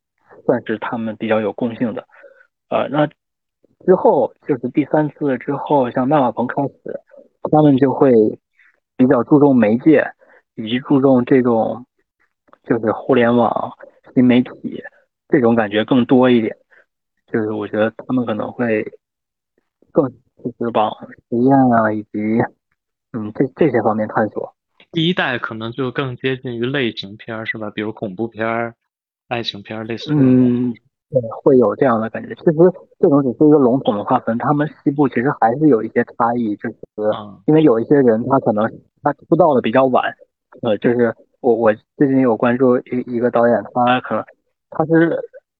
[0.44, 2.06] 算是他们比较有共性的。
[2.68, 3.06] 呃，那
[3.86, 7.00] 之后就是第三次之后，像纳瓦蓬开始，
[7.50, 8.12] 他们就会
[8.96, 10.04] 比较注重媒介，
[10.54, 11.86] 以及注重这种
[12.62, 13.72] 就是互联网
[14.14, 14.82] 新媒体。
[15.28, 16.56] 这种感觉更多一点，
[17.26, 18.84] 就是我觉得他们可能会
[19.90, 20.92] 更就是往
[21.28, 22.18] 实验啊，以及
[23.12, 24.54] 嗯这这些方面探索。
[24.92, 27.70] 第一代可能就更接近于类型片，是吧？
[27.70, 28.76] 比如恐怖片儿、
[29.28, 30.12] 爱情片，类似。
[30.14, 30.72] 嗯，
[31.10, 32.34] 对，会有这样的感觉。
[32.34, 32.52] 其实
[32.98, 36.76] 这种只是一个笼统的划分，他们西部其实还是有一些差异，就是
[37.46, 38.70] 因为有一些人他可能
[39.02, 40.04] 他出道的比较晚，
[40.62, 44.24] 呃，就是我我最近有关注一一个导演，他可能。
[44.76, 45.16] 他是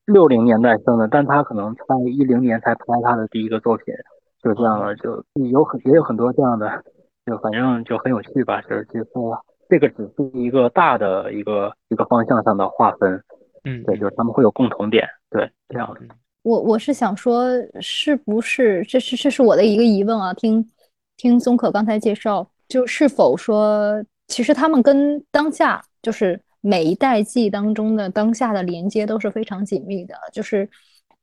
[0.07, 3.95] 六零年代生的，但他可能在一零年才拍他的第一个作品，
[4.43, 6.83] 就这样了，就有很也有很多这样的，
[7.25, 9.07] 就反正就很有趣吧，就是就是
[9.69, 13.23] 这个只是一个大的一个一个方向上的划分，
[13.65, 16.01] 嗯，对，就是他们会有共同点，对，这样的。
[16.43, 17.49] 我我是想说，
[17.81, 20.33] 是不是这是这是我的一个疑问啊？
[20.35, 20.65] 听
[21.17, 26.41] 听宗可刚才介绍，就是否说其实他们跟当下就是。
[26.67, 30.67] 每一代记忆当中的当下的连接都是非常紧密的，就是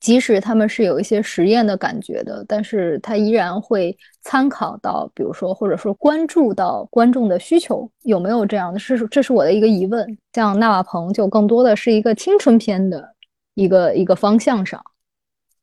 [0.01, 8.79] 即使他们是有一些实验的感觉的，但是他依然会参考到，比如说或者说关注到观众的需求，有没有这样的？
[8.79, 10.17] 是这是我的一个疑问。
[10.33, 13.13] 像纳瓦蓬就更多的是一个青春片的
[13.53, 14.83] 一个一个方向上，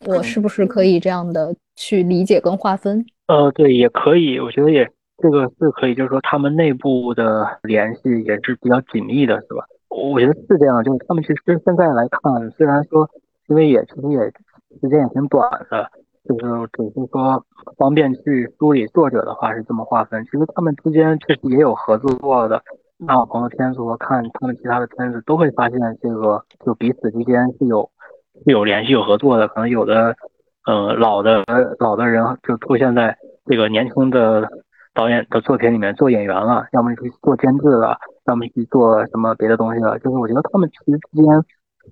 [0.06, 3.04] 我是不是可以这样的去理解跟划分？
[3.26, 4.88] 呃，对，也可以，我觉得也。
[5.20, 9.64] 这个是可以，就是说他们内部的联系也是比较紧密的，是吧？
[9.88, 11.34] 我觉得是这样，就是他们其实
[11.64, 13.10] 现在来看，虽然说
[13.48, 14.20] 因为也其实也
[14.80, 15.90] 时间也挺短的，
[16.28, 17.44] 就是只是说
[17.76, 20.24] 方便去梳理作者的话是这么划分。
[20.24, 22.62] 其实他们之间确实也有合作的，
[22.98, 27.90] 那我朋友片子和看他们其他的片子都会发现，这个就彼此之间是有
[28.44, 29.48] 是有联系、有合作的。
[29.48, 30.14] 可能有的
[30.66, 31.44] 呃老的
[31.78, 34.48] 老的人就出现在这个年轻的。
[34.94, 37.96] 导演的作品里面做演员了，要么去做监制了，
[38.26, 39.96] 要么去做什么别的东西了。
[40.00, 41.24] 就是我觉得他们其实之间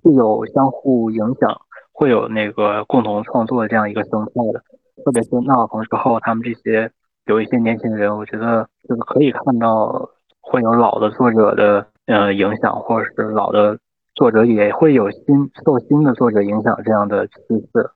[0.02, 1.50] 是有相互影响，
[1.92, 4.62] 会有那个共同创作这样一个生态的。
[5.04, 6.90] 特别是纳瓦蓬之后，他们这些
[7.26, 10.08] 有一些年轻人，我觉得就是可以看到
[10.40, 13.78] 会有老的作者的呃影响，或者是老的
[14.14, 17.34] 作者也会有新受新的作者影响这样的趋
[17.72, 17.90] 势。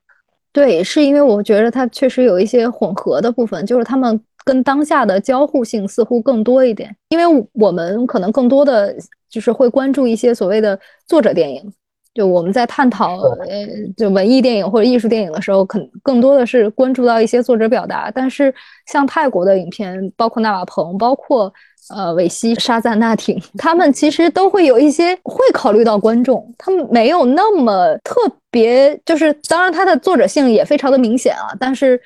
[0.53, 4.21] 对，是因为我觉得它确实有一些混合的部分，就是他们。
[4.43, 8.91] 跟当下的交互性似乎更多一点，因为我们可能更多的
[9.29, 11.71] 就是会关注一些所谓的作者电影，
[12.13, 18.11] 就我们在探讨呃就文艺电影或者艺术电影的时候，肯更多的是关注到一些作者表达。
[18.13, 18.53] 但是
[18.87, 21.53] 像泰国的影片，包括纳瓦蓬，包括
[21.89, 28.15] 呃韦西沙赞纳挺，他们其实都会有一些会考虑到观众，他们没有那么特
[28.51, 31.99] 别，就是当然他的作者性也非常的明显啊，但是。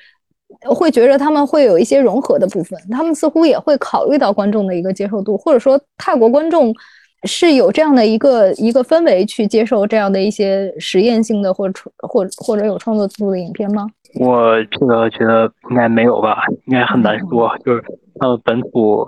[0.70, 6.72] 会觉得他们会有一些融合的部分，他们似乎也会考虑到观众的一个接受度，或者说泰国观众
[7.26, 13.86] 是有这样的一个一个氛围去接受这样的一些实验性的或者或或者有创作度的影片吗？
[14.20, 17.54] 我这个觉得应该没有吧，应该很难说。
[17.64, 17.84] 就是
[18.18, 19.06] 他们本土，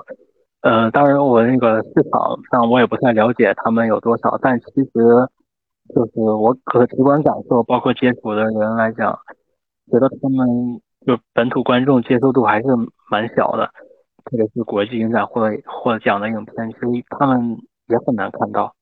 [0.61, 4.91] 呃，当然我那个市场上我也不太了解他们有多少，但其实
[5.95, 9.19] 就是我可直观感受，包括接触的人来讲，
[9.91, 10.47] 觉得他们
[11.07, 12.67] 就本土观众接受度还是
[13.11, 13.71] 蛮小的，
[14.27, 16.87] 特别是国际影展获获奖的影片，其实
[17.19, 17.57] 他们
[17.89, 18.75] 也很难看到。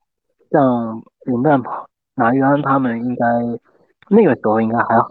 [0.50, 3.24] 像林蛋跑拿玉安他们应该
[4.08, 5.08] 那个时候应该还好。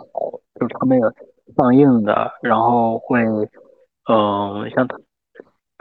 [0.57, 1.11] 就是他们有
[1.57, 3.21] 上映的，然后会，
[4.07, 4.97] 嗯，像他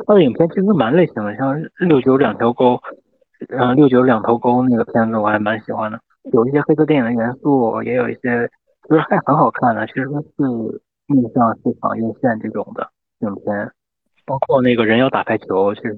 [0.05, 2.81] 他的影片其实蛮类型的，像六九两条沟，
[3.51, 6.01] 嗯，六九两头沟那个片子我还蛮喜欢的，
[6.33, 8.51] 有一些黑色电影的元素，也有一些
[8.89, 12.91] 就是还很好看的，其实是面向市场院线这种的
[13.21, 13.71] 影片，
[14.27, 15.95] 包括那个人妖打排球，其实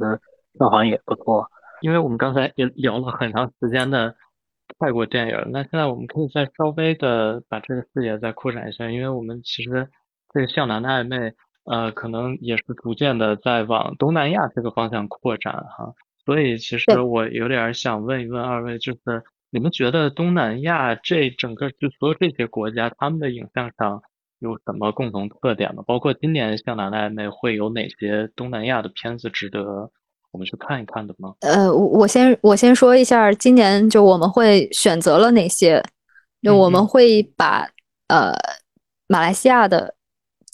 [0.59, 1.51] 票房也不错。
[1.81, 4.15] 因为我们刚才也聊了很长时间的。
[4.81, 9.89] 泰国电影，那现在我们可以再稍微的把这个视野再扩展一下，因为我们其实
[10.35, 15.95] 这个向南的暧昧，呃，可能也是逐渐的在往东南亚这个方向扩展哈。
[16.25, 24.03] 所以其实我有点想问一问二位，就是你们觉得东南亚这整个就所有这些国家，他们的影像上
[24.41, 25.85] 有什么共同特点呢？
[25.87, 29.93] 包括今年向南的暧昧会有哪些东南亚的片子值得？
[30.37, 31.33] 我们去看一看的吗？
[31.41, 35.83] 呃，我我先我先说一下，今年就我们会选择了哪些？
[36.43, 37.67] 就我们会把
[38.09, 38.35] 呃
[39.09, 39.95] 马来西亚的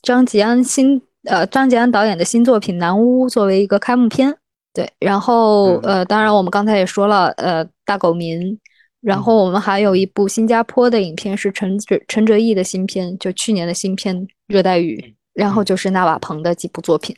[0.01, 4.33] 张吉安新呃张吉安导演的新作品《南屋》作为一个开幕片，
[4.73, 4.89] 对。
[5.01, 8.57] 然后呃，当然我们刚才也说了，呃，大狗民。
[9.01, 14.17] 然后我们还有一部新加坡的影片是陈哲陈哲毅的新片，就去年的新片
[14.47, 14.97] 《热带雨》。
[15.35, 17.17] 然后就是纳瓦彭的几部作品。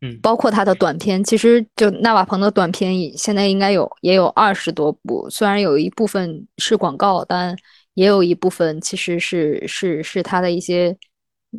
[0.00, 5.28] 嗯，包括他的短片，其实就纳瓦彭的短片，现在应该有也有二十多部。
[5.28, 7.56] 虽然有一部分是广告，但
[7.94, 10.96] 也有一部分其实是是是他的一些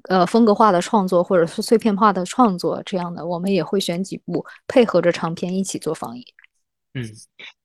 [0.07, 3.27] 呃风格化的创作，或者是碎片化的创作这样的。
[3.27, 6.23] 我们也会选几部配合着长片一起做放映。
[6.93, 7.03] 嗯，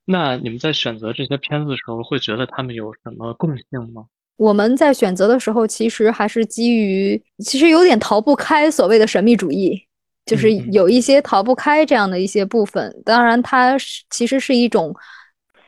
[0.04, 4.06] 那你们在选择这些片子的时候，会觉得他们有什么共性吗？
[4.36, 9.80] 我们在选择的时候，其实还是基于，其实有点逃不开所谓的神秘主义。
[10.26, 14.94] 就是有一些逃不开这样的一些部分，当然它是其实是一种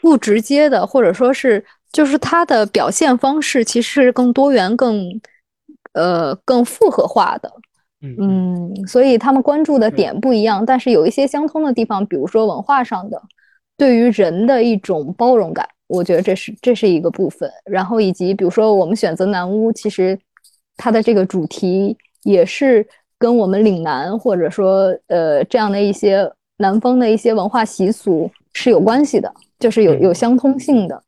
[0.01, 5.21] 不直接的，或者说是就是它的表现方式其实是更多元、更
[5.93, 7.53] 呃更复合化的。
[8.01, 13.21] 嗯，所以他们关注的点不一样，但是有一些相通的地方，比如说文化上的
[13.77, 17.51] 对于人的一种包容感，我觉得这是这是一个部分。
[17.65, 20.19] 然后以及比如说我们选择南屋，其实
[20.79, 22.87] 它的这个主题也是。
[23.19, 31.03] 跟我们岭南或者说呃这样的一些南方的一些文化习俗是有关系的，就是有有相通性的。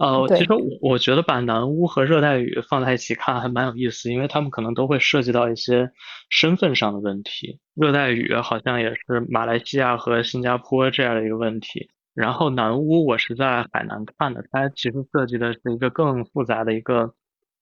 [0.00, 5.88] 呃，其实我我觉得把南巫和热带雨放在一起看还蛮有意思，因为他们可能都会涉及到一些
[6.30, 7.60] 身份上的问题。
[7.74, 17.14] 热带雨好像也是马来西亚和新加坡这样的一个问题，然后南巫我是在海南看的，它其实涉及的是一个更复杂的一个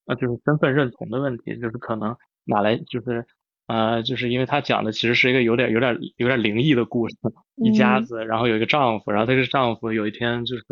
[0.07, 3.27] 呃就是身份认同的问题，就是可能马来就是。
[3.67, 7.17] 呃，就是因为他讲的其实是一个有点、有点、有点灵异的故事，
[7.57, 10.65] 一家子，然后有一个丈夫，然后这个丈夫有一天就是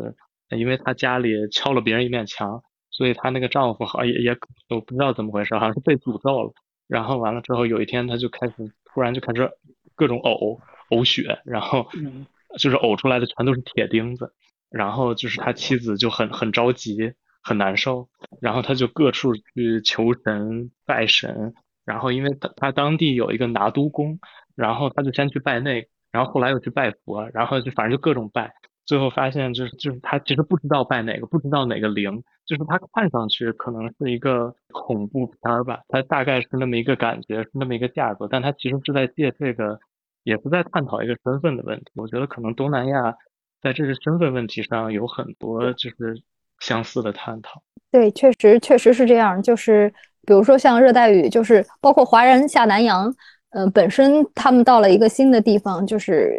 [0.57, 4.37] 因为他家里敲了别人一面墙，所以他那个丈夫好像也也
[4.69, 6.53] 我不知道怎么回事，好像是被诅咒了。
[6.87, 9.51] 然后完了之后有一天他就开始突然就开始
[9.97, 11.89] 各种呕呕血，然后
[12.61, 14.33] 就是呕出来的全都是铁钉子，
[14.71, 18.09] 然后就是他妻子就很很着急很难受，
[18.41, 21.55] 然后他就各处去求神拜神。
[21.85, 24.19] 然后，因为他他当地有一个拿督公，
[24.57, 28.53] 然后他就先去拜那个，然后后来又去拜佛，然后就反正就各种拜，
[28.87, 39.79] 最后发现就是就是他其实不知道拜哪个，不知道哪个灵，就是他看上去可能是一个恐怖片儿吧，他大概是那么一个感觉，是那么一个架构，但他其实是在借这个，
[40.23, 41.87] 也是在探讨一个身份的问题。
[41.97, 43.15] 我觉得可能东南亚
[43.61, 46.23] 在这个身份问题上有很多就是
[46.65, 47.63] 相似的探讨。
[47.93, 49.93] 对，确实确实是这样，就是。
[50.27, 53.15] 比如说像热带雨，就是包括华人下南洋，
[53.51, 56.35] 呃，本身他们到了一个新的地方，就是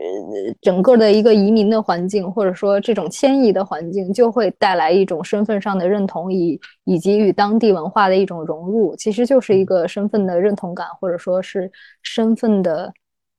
[0.60, 11.72] 整个的一个移民的环境，或者说这种迁移的环境，就会带来一种身份上的认同，以以及与当地文化的一种融入，其实就是一个身份的认同感，或者说是
[12.02, 12.92] 身份的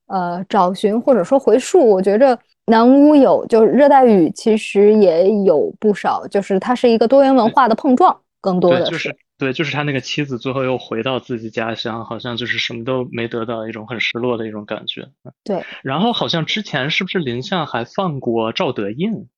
[0.07, 1.85] 呃找寻，或者说回溯。
[1.85, 9.17] 我觉着南屋有，就是热带雨其实也有不少，就是它是一个多元文化的碰撞，更多的是。
[9.39, 15.07] 对，就是他那个妻子最后又回到自己家乡，好像就是什么都没得到，一种很失落的一种感觉。
[15.45, 19.29] 对，然后好像之前是不是林相还放过赵德胤？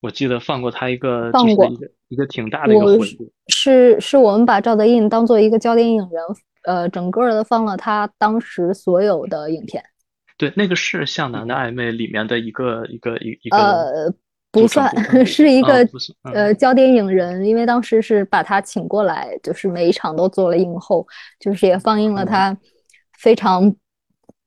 [0.00, 3.30] 我记得放过他一个，放过一个一个挺大的一个回顾。
[3.48, 6.22] 是是我们把赵德胤当做一个焦点影人，
[6.64, 9.84] 呃，整个的放了他当时所有的影片。
[10.42, 13.56] 对，那个是《向南的暧昧》里面的一个一个一一个。
[13.56, 14.14] 呃，
[14.50, 14.92] 不算，
[15.24, 15.86] 是一个
[16.34, 21.06] 呃焦点影人，因为当时是把他请过来，就是每一场都做了映后，
[21.38, 22.54] 就是也放映了他
[23.20, 23.72] 非常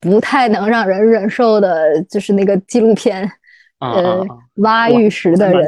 [0.01, 3.31] 不太能让人忍受的，就是那个纪录片。
[3.79, 4.21] 呃，
[4.55, 5.65] 挖玉石的人，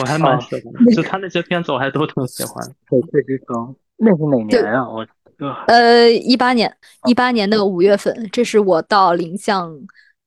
[0.00, 0.62] 我还蛮喜欢，
[0.94, 2.64] 就他那些片子我还都挺喜欢。
[2.88, 4.88] 对，这支歌那是哪年啊？
[4.88, 5.04] 我
[5.66, 6.74] 呃，一八年，
[7.08, 9.72] 一八年的五月份，这是我到临巷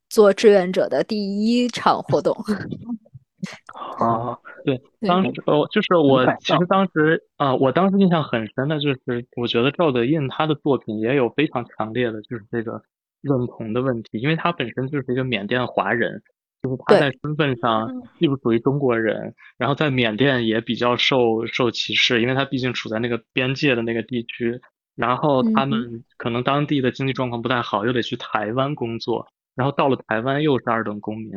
[0.09, 2.35] 做志愿者的第一场活动。
[3.99, 12.81] 啊，对，当时呃，就是我其实当时啊，我当时印象很深的就是，我觉得赵德胤他的作品也有非常强烈的就是这个
[13.21, 16.21] 认同的问题，因为他本身就是一个缅甸华人。
[16.63, 24.59] 就是他在身份上既不属于中国人，然后在缅甸也比较受受歧视，因为他毕竟处在那个边界的那个地区，
[24.95, 31.31] 然后他们可能当地的经济状况不太好，又得去台湾工作，然后到了台湾又是二等公民，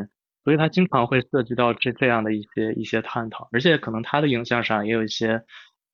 [0.45, 5.43] 所以他经常会涉及到这这样的一些一些探讨，而且可能他的影像上也有一些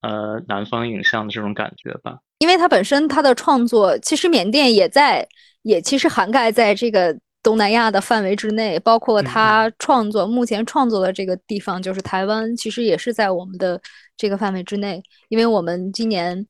[0.03, 5.27] 呃南方影像的这种感觉吧，因为他本身他的创作其实缅甸也在
[5.63, 7.19] 也其实涵盖在这个。
[7.45, 13.79] 东南亚的范围之内，包括他创作目前创作的这个地方，就是台湾，其实也是在我们的
[14.17, 15.03] 这个范围之内。
[15.29, 16.47] 因为我们今年，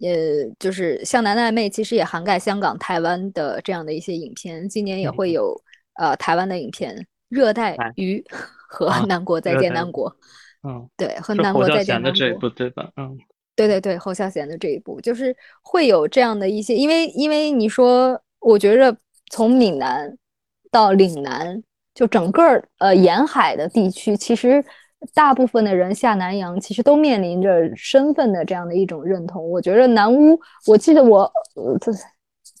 [0.00, 0.08] 呃，
[0.58, 4.68] 就是《向南的暧昧》，其实也涵盖香港、台湾的这样的一些影片。
[4.68, 5.60] 今年也会有
[5.94, 6.96] 呃台湾的影片
[7.28, 8.18] 《热带鱼》
[8.68, 10.10] 和《南国再见南国》。
[10.62, 12.90] 嗯，对，和《南国再见南国》这一部对吧？
[12.96, 13.18] 嗯，
[13.56, 18.96] 对对对，侯孝贤的这一部，就是会有这样的一些，因为因为你说，我觉着
[19.30, 20.16] 从闽南。
[20.72, 21.60] 到岭南，
[21.92, 24.64] 就整个呃沿海的地区，其实
[25.14, 29.48] 大部分的人下南洋，其实都面临着身份的这样的一种认同。
[29.50, 31.20] 我觉得南巫，我记得我
[31.56, 31.92] 呃这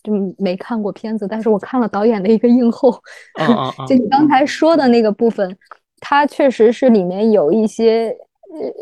[0.02, 2.92] 就没看过片子，但是我看了导演的一个映后，
[3.86, 5.56] 就你刚才说的那个部分，
[6.00, 8.16] 它确实是里面有一些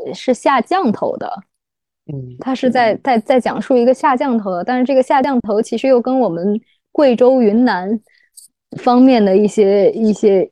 [0.07, 1.31] 呃是下降头的，
[2.13, 6.61] 嗯，他是在在在讲述一个下降头的，但是这个下降头其实又跟我们
[6.93, 8.01] 贵州云南。
[8.83, 10.49] 方面的一些一些，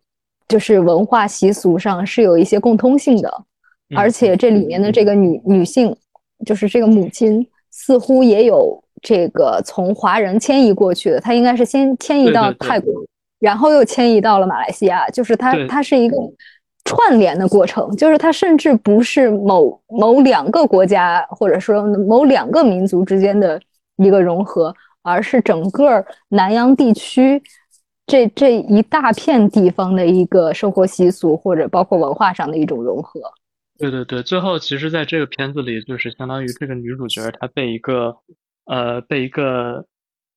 [0.49, 3.45] 就是文化习俗上是有一些共通性的，
[3.97, 5.95] 而且这里面的这个女女性，
[6.45, 12.93] 就是这个母亲，似乎也有这个从华人迁移过去的，她应该是先迁移到泰国，
[13.41, 16.17] 然后又迁移到了马来西亚，就是它它是一个
[16.85, 23.61] 串联的过程，就是它甚至不是某某两个国家或者说某两个民族之间的
[23.97, 24.73] 一个融合，
[25.03, 27.43] 而是整个南洋地区。
[28.07, 33.21] 这这一大片地方的一个生活习俗，或者包括文化上的一种融合。
[33.79, 38.17] 对对对，最后其实，在这个片子里，就是相当于这个女主角她被一个
[38.65, 39.85] 呃被一个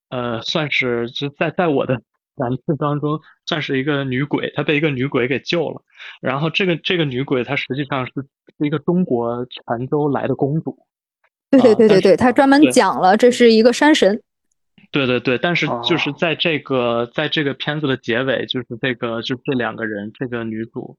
[0.09, 2.01] 呃算是就在在我的
[2.35, 5.81] 感知当中算是一个女鬼，她被一个女鬼给救了。
[6.21, 8.13] 然后这个这个女鬼她实际上是
[8.57, 10.77] 是一个中国泉州来的公主。
[11.51, 14.21] 对对对对对，她专门讲了这是一个山神。
[14.91, 20.97] 对对对，但是就是在这个在这个片子的结尾，就是这个就这两个人，这个女主，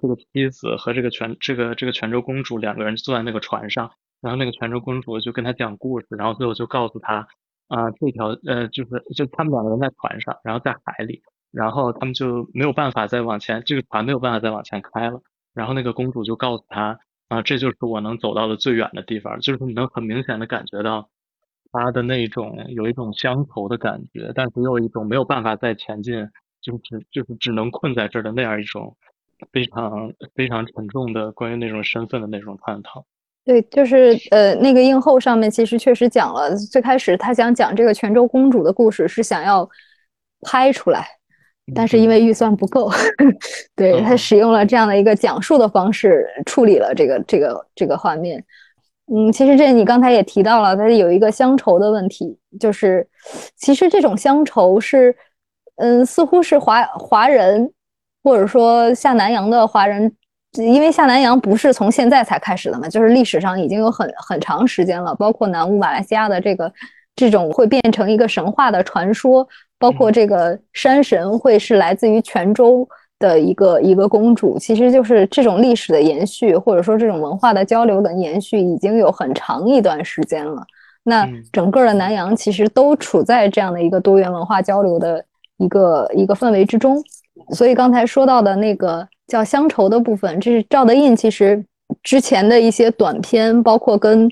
[0.00, 3.90] 这个妻子和这个泉这个这个泉州公主两个人坐在那个船上，
[4.20, 7.26] 然后那个泉州公主就跟他讲故事，然后最后就告诉他
[7.66, 15.20] 啊，这条呃就是就他们两个人在船上，然后在海里，然后他们就没有办法再往前，这个船没有办法再往前开了，
[15.52, 21.08] 然后那个公主就告诉他啊，这就是我能走到的最远的地方，就是你能很明显的感觉到。
[21.72, 26.28] 他的那种有一种乡愁的感觉，但是又一种没有办法再前进，
[26.60, 28.94] 就只就是只能困在这儿的那样一种
[29.50, 33.04] 非常非常沉重的关于那种身份的那种探讨。
[33.44, 39.68] 对，就是呃，那个映后上面其实确实讲了，最开始他想讲这个泉州公主的故事，是想要
[40.42, 41.06] 拍出来，
[41.74, 42.88] 但是因为预算不够，
[43.74, 48.44] 对他使用了这样的一个讲述的方式处理了这个这个这个画面。
[49.14, 53.06] 嗯，其实这你刚才也提到了，它有一个乡愁的问题，就是
[53.56, 55.14] 其实这种乡愁是，
[55.76, 57.70] 嗯，似乎是华华人
[58.24, 60.10] 或者说下南洋的华人，
[60.54, 66.72] 因为下南洋不是从现在才开始的嘛，就是历史上已经有很很长时间了，包括南巫马来西亚的这个
[67.14, 69.46] 这种会变成一个神话的传说，
[69.78, 72.88] 包括这个山神会是来自于泉州。
[73.22, 80.66] 的一个一个公主，其实就是这种历史的延续，或者说这种文化的交流的延续，已经有很长一段时间了。
[81.04, 85.24] 那整个的南洋其实都处在这样的一个多元文化交流的
[85.58, 87.02] 一个一个氛围之中。
[87.54, 91.64] 所以刚才说到的那个叫乡愁的部分，这是赵德胤其实
[92.02, 94.28] 之前的一些短片，包括跟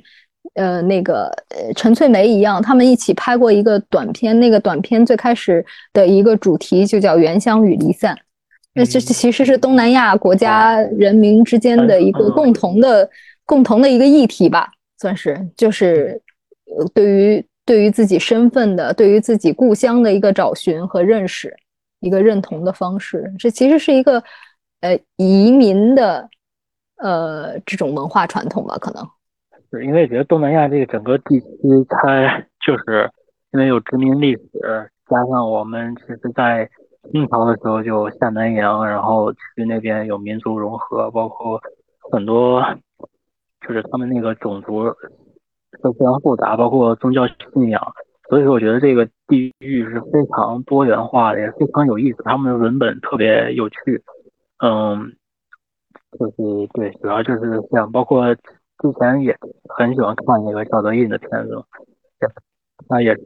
[0.55, 8.16] 呃那个呃陈翠梅一样，他们一起拍过一个短片，那个短片最开始的一个主题就叫原乡与离散，
[8.80, 13.08] 那这其实是东南亚国家人民之间的一个共同的
[13.44, 16.20] 共同的一个议题吧，算是就是
[16.94, 21.54] 对于对于自己身份的，对于自己故乡的一个找寻和认识。
[22.02, 24.24] 一个认同的方式，这其实是一个
[24.80, 26.26] 呃移民的
[26.96, 28.78] 呃这种文化传统吧？
[28.78, 29.06] 可能
[29.70, 31.46] 是因为觉得东南亚这个整个地区，
[31.90, 33.10] 它就是
[33.52, 34.40] 因为有殖民历史，
[35.10, 36.66] 加上我们其实在
[37.12, 41.61] 清朝的时候就下南洋，然后去那边有民族融合，包括
[42.12, 42.62] 很多
[43.66, 44.84] 就是他们那个种族
[45.82, 47.80] 都非常复杂，包括宗教信仰。
[48.28, 52.22] 所以说，我觉得这个地域是非常多元化的，也非常有意思。
[52.22, 54.01] 他们的文本特别有趣，
[54.62, 55.12] 嗯，
[56.16, 56.34] 就是
[56.74, 59.36] 对，主要就是像包括之前也
[59.68, 61.61] 很喜欢看那个赵德胤的片子，
[62.88, 63.22] 那也是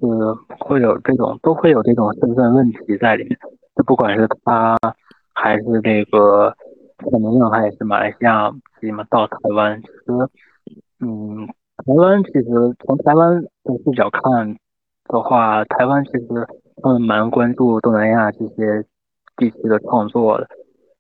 [0.58, 3.38] 会有这种，都会有这种身份问题在里面。
[3.76, 4.76] 就不管是他
[5.32, 6.54] 还是这个
[6.98, 8.50] 蔡明亮，还是马来西亚，
[8.80, 10.02] 什么到台湾，其实，
[11.00, 11.46] 嗯，
[11.84, 12.44] 台湾其实
[12.86, 14.56] 从台湾的视角看。
[15.06, 16.26] 的话，台湾其实
[16.82, 18.82] 他们蛮关注东南亚这些
[19.36, 20.48] 地区的创作的，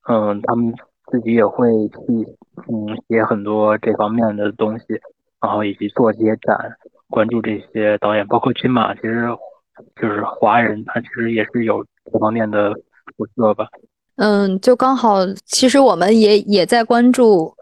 [0.06, 0.74] 嗯，他们
[1.06, 1.96] 自己也会去
[2.68, 4.84] 嗯写很多这方面的东西，
[5.40, 6.76] 然后以及做这些展，
[7.08, 9.26] 关注这些导演，包括金马，其实
[10.00, 12.72] 就是华人，他其实也是有这方面的
[13.16, 13.66] 辐射吧。
[14.16, 17.52] 嗯，就刚好，其实我们也也在关注，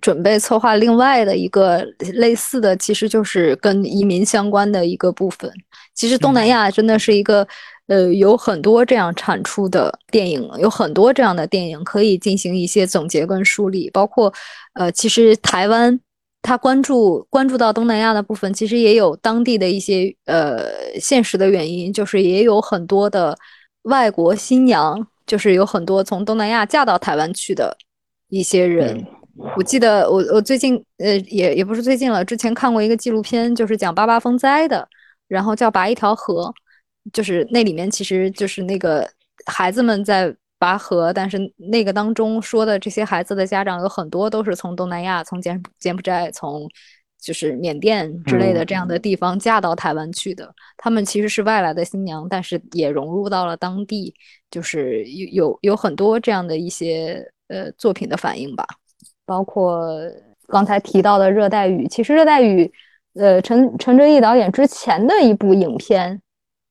[0.00, 5.48] 准备策划另外的一个类似的，其实就是跟移民相关的一个部分。
[5.94, 7.46] 其实东南亚真的是一个，
[7.86, 13.88] 呃，有很多这样产出的电影，有很多这样的电影可以进行一些总结跟梳理。
[13.90, 14.32] 包括，
[14.74, 16.00] 呃，其实台湾
[16.42, 20.64] 他关注关注到东南亚的部分，其实也有当地的一些呃
[21.00, 23.36] 现实的原因，就是也有很多的
[23.82, 27.76] 外国新娘，就是有很多从东南亚嫁到台湾去的
[28.28, 29.06] 一些人。
[29.56, 34.88] 我记得我我最近呃也也不是最近了，之前看过一个纪录片，就是讲八八风灾的。
[35.28, 36.52] 然后叫拔一条河，
[37.12, 39.08] 就是那里面其实就是那个
[39.46, 46.68] 孩子们在拔河，但是那个当中说的这些孩子的家长有很多都是从东南亚、从柬柬埔寨、从
[47.20, 50.54] 就是缅甸之类的这样的地方嫁到台湾去的。
[50.76, 54.14] 他们其实是外来的新娘，但是也融入到了当地，
[54.50, 58.64] 就是有有有很多这样的一些呃作品的反应吧。
[59.26, 59.90] 包括
[60.46, 62.64] 刚才提到的《热带雨》，其实《热带雨》。
[63.14, 66.22] 呃，陈陈哲艺导演之前的一部影片，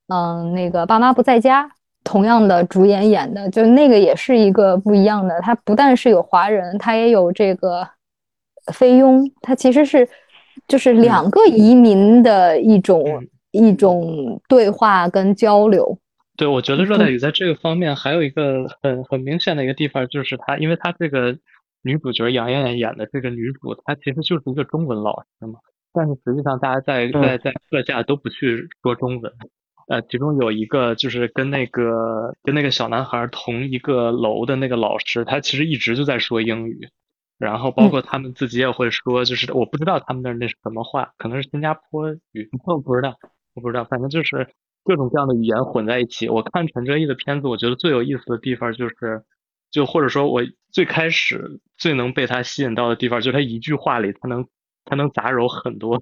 [0.08, 1.66] 嗯，那个《爸妈不在家》，
[2.10, 5.40] 同样的主演演的，就那个也是一个不一样的。
[5.42, 7.88] 他不但是有华人，他也有这个
[8.74, 10.10] 菲佣，他其实是
[10.68, 13.06] 就是两个移民的一种
[13.52, 16.00] 一种对话跟交流。
[16.36, 21.38] 对，我觉得《热带雨》在这个方面还有一个很很明显的一个地方，就是他，因为他这个
[21.84, 25.60] 女主角杨艳艳演的这个女主，她其实就是一个中文老师嘛。
[25.94, 29.32] 但是实际上，大家在在在课下都不去说中文。
[29.90, 36.90] 呃，其中有一个就是跟那个跟那个小男孩同一个楼的那个老师，他其实一直就在说英语。
[37.40, 43.18] 然后包括他们自己也会说，就是我不知道他们那那是什么话，可能是新加坡语，我不知道，
[43.56, 44.50] 我不知道，反正就是
[44.84, 46.30] 各种各样的语言混在一起。
[46.30, 49.24] 我看陈哲艺的片子，我觉得最有意思的地方就是，
[49.72, 54.48] 就或者说我最开始最能被他吸引到的地方，就是他一句话里他能。
[54.86, 56.02] 他能杂糅很多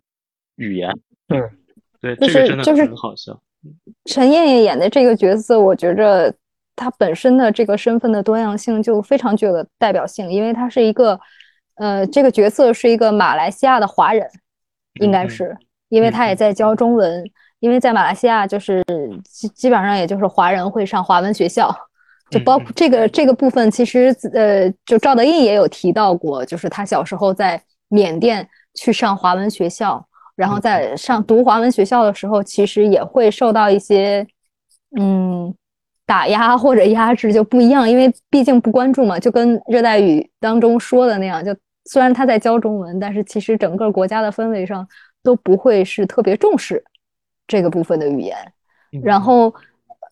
[0.55, 0.97] 语言，
[1.27, 1.41] 嗯，
[1.99, 3.41] 对，这个真的很好笑。
[4.05, 6.33] 陈燕燕演的这个角色，我觉着
[6.75, 11.19] 她本身的这个身份的多样性就非常具有代表性，因为她是一个，
[11.75, 14.27] 呃，这个角色是一个马来西亚的华人，
[15.01, 15.55] 应该是，
[15.89, 17.23] 因为她也在教中文，
[17.59, 18.83] 因为在马来西亚就是
[19.23, 21.75] 基基本上也就是华人会上华文学校，
[22.29, 28.47] 就包括这个这个部分，其实呃，就赵德胤也有提到过，就是他小时候在缅甸。
[28.79, 30.06] 去上华文学校，
[30.37, 34.25] 然后在上读华文学校的时候，其实也会受到一些
[34.95, 35.51] 嗯
[36.05, 41.55] 打压或者压制，就不一样，因为毕竟不关注嘛，就跟热带雨当中说的那样，就
[41.85, 44.87] 虽然他在教中文，但是其实整个国家的氛围上
[45.23, 46.83] 都不会是特别重视
[47.47, 48.37] 这个部分的语言。
[49.03, 49.51] 然后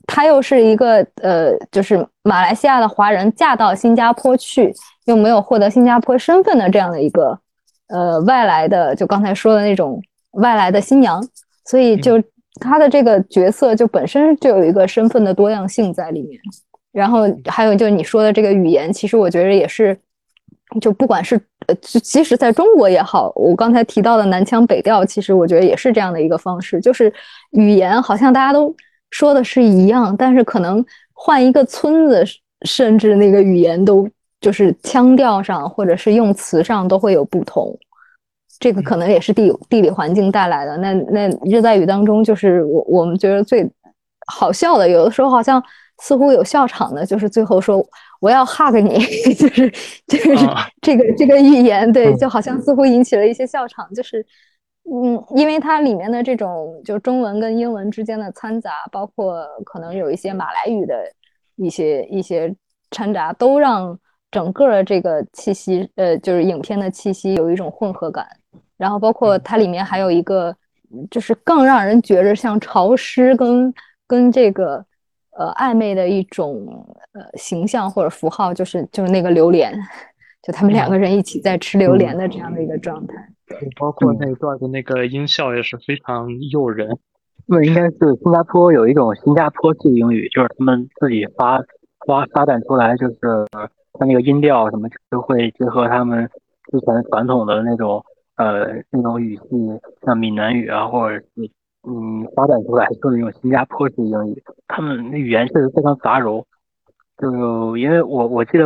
[0.08, 4.74] 他又是一个呃，就是马来西亚的华人嫁到新加坡去，
[5.06, 7.40] 又没有获得新加坡身份的这样的一个。
[7.88, 10.02] 呃，外来的就刚才说的那种
[10.36, 11.22] 外来的新娘，
[11.66, 12.22] 所以就
[12.60, 16.40] 她的这个角色就本身就有一个身份的多样性在里面。
[16.92, 19.98] 然后还有就是你说的这个语言，其实我觉得也是，
[20.80, 21.38] 就不管是
[21.68, 27.14] 呃，即使在中国也好，我刚才提到的南腔北调，其实我觉得也是这样的一个方式，就是
[27.52, 28.74] 语言好像大家都
[29.12, 32.24] 说的是一样，但是可能换一个村子，
[32.66, 34.08] 甚至那个语言都
[34.40, 37.78] 就是腔调上或者是用词上都会有不同。
[38.60, 40.78] 这个可能也是地地理环境带来的。
[40.78, 43.70] 那那热带雨当中，就是我我们觉得最
[44.28, 45.62] 好笑的，有的时候好像
[46.00, 47.86] 似乎有笑场的，就是最后说
[48.20, 48.98] 我要 hug 你，
[49.36, 49.70] 就是
[50.08, 50.36] 就是
[50.82, 53.88] 这个这个预言，对，就好像似乎引起了一些笑场。
[53.94, 54.26] 就是
[54.92, 60.96] 嗯，因为它里面的这种就中文跟英文之间的掺杂，包括可能有一些马来语的
[61.56, 62.54] 一些一些
[62.92, 63.98] 掺杂，都让
[64.36, 68.28] 整个这个气息，呃，就是影片的气息有一种混合感。
[68.76, 70.54] 然后包括它里面还有一个，
[71.10, 73.74] 就是更让人觉着像潮湿跟
[74.06, 74.86] 跟这个
[75.38, 79.74] 呃暧昧的一种呃形象或者符号，就是就是那个榴莲，
[80.44, 83.16] 就他们两个人一起在吃榴莲的这样的一个状态。
[83.80, 86.98] 包括那段的那个音效也是非常诱人。
[87.46, 91.62] 那应该是新加坡有一种新加坡式英语，就是他们自己发
[92.06, 93.16] 发发展出来，就是
[94.00, 96.30] 它那个音调什么就会结合他们
[96.72, 98.04] 之前传统的那种。
[98.38, 101.50] 呃，那种语系像闽南语啊，或者是
[101.88, 106.44] 嗯，发展出来就是那种新加坡式英语，他们那语言确实非常杂糅。
[107.18, 108.66] 就因为我我记得，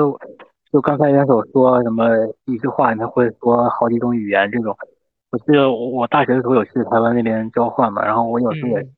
[0.71, 2.09] 就刚才元首说什么
[2.45, 4.75] 一句话他会说好几种语言这种，
[5.29, 8.91] 我记得我大学的时候有去台湾那边交换嘛，然后我有时候也是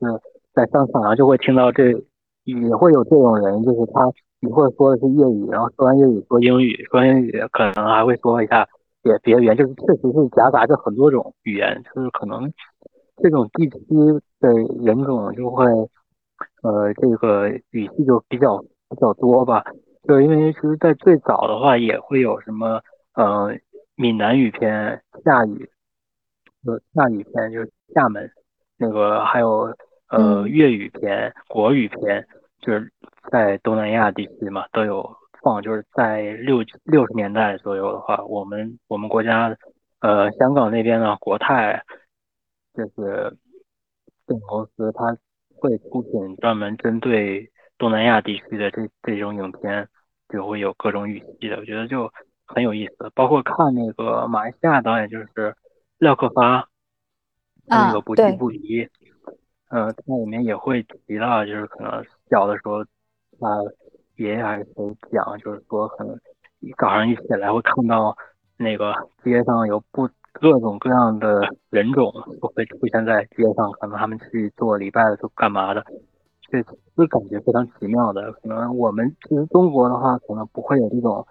[0.54, 1.90] 在商场上就会听到这
[2.44, 4.10] 也会有这种人，就是他
[4.42, 8.68] 一会儿说的是粤语，然后说完粤语说英语，说完英语可能还会说一下。
[9.04, 12.52] 别别的语言就是确实是夹杂着很多种语言，就是可能
[13.20, 13.78] 这种地区
[14.38, 14.48] 的
[14.84, 15.64] 人种就会，
[16.62, 19.64] 呃，这个语系就比较比较多吧。
[20.06, 22.80] 就是因为其实，在最早的话也会有什么，
[23.14, 23.52] 呃，
[23.96, 25.68] 闽南语片、厦语，
[26.64, 28.30] 呃，厦语篇就是厦门
[28.76, 29.74] 那个，还有
[30.10, 32.24] 呃粤语片、国语片，
[32.60, 32.92] 就是
[33.32, 35.16] 在东南亚地区嘛都有。
[35.44, 39.56] 放就是在六六十年代左右的话，我们我们国家，
[39.98, 41.82] 呃，香港那边呢，国泰
[42.74, 43.36] 就是
[44.24, 45.16] 电影公司，它
[45.56, 49.88] 会出品专门针对东南亚地区的这这种影片，
[50.28, 52.08] 就会有各种语系的，我觉得就
[52.46, 53.10] 很有意思。
[53.12, 55.56] 包括看那个马来西亚导演就是
[55.98, 56.68] 廖克发，
[57.66, 58.88] 那个不弃不离，
[59.70, 62.84] 呃，它里面也会提到，就是可能小的时候
[63.42, 63.48] 他。
[64.16, 66.14] 爷爷还是谁讲，就是说可能
[66.60, 68.14] 一早上一起来会看到
[68.58, 68.92] 那个
[69.24, 71.40] 街上有不各种各样的
[71.70, 75.82] 人种都会出现在街上，可能他们去做礼拜的都干嘛的，
[76.50, 78.30] 这是感觉非常奇妙的。
[78.32, 81.26] 可能我们其实中国的话，可能不会有这种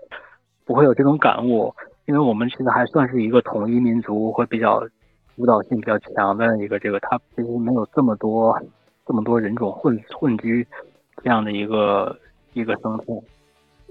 [0.65, 1.73] 不会有这种感悟，
[2.07, 4.81] 因为我们其实还算是一个统一民族，会比较
[5.37, 8.59] 主导性比较强的一个这个，它其实没有这么多
[9.05, 10.67] 这么多人种混混居
[11.23, 12.15] 这样的一个。
[12.53, 13.05] 一个生态。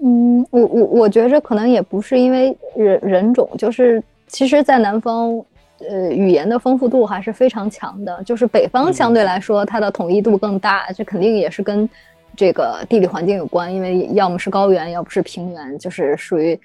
[0.03, 5.43] 嗯，我我我觉着可能也不是因为人人种，就是其实，在南方，
[5.79, 8.23] 呃，语言的丰富度还是非常强的。
[8.23, 11.89] 就是北方相对来说，它的统一度更大，这肯定也是跟
[12.35, 13.73] 这个地理环境有关。
[13.73, 16.59] 因为要么是高原，要不是平原，就是属于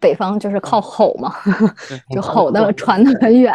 [0.00, 1.32] 北方就是靠吼嘛，
[2.10, 3.52] 就吼的传的很远。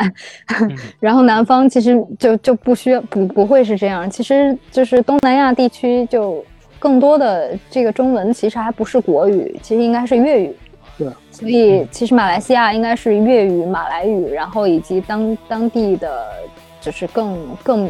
[1.00, 6.44] 然后南方其实就就不需要不不会是这样，其实就是东南亚地区就。
[6.80, 10.56] 更多的这个中文其实还不是国语，其实应该是粤语。
[10.98, 16.30] 对，所以其实马来西亚应该是粤语、马来语，然后以及当当地的
[16.82, 17.88] 就是更更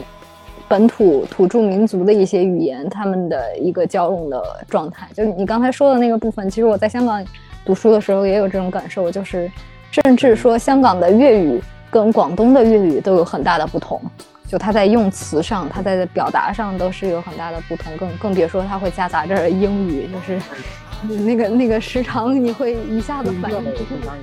[0.67, 5.07] 本土土著民族的一些语言，他们的一个交融的状态。
[5.13, 7.25] 就你刚才说的那个部分，其实我在香港
[7.65, 9.51] 读书的时候也有这种感受，就是
[9.91, 14.01] 甚至说香港的粤语跟广东的粤语都有很大的不同。
[14.47, 20.41] 就它在用词上，它在表达上都是有很大的不同，更更别说它会夹杂着英语，就是
[21.23, 24.13] 那个那个时长，你会一下子反应不过来。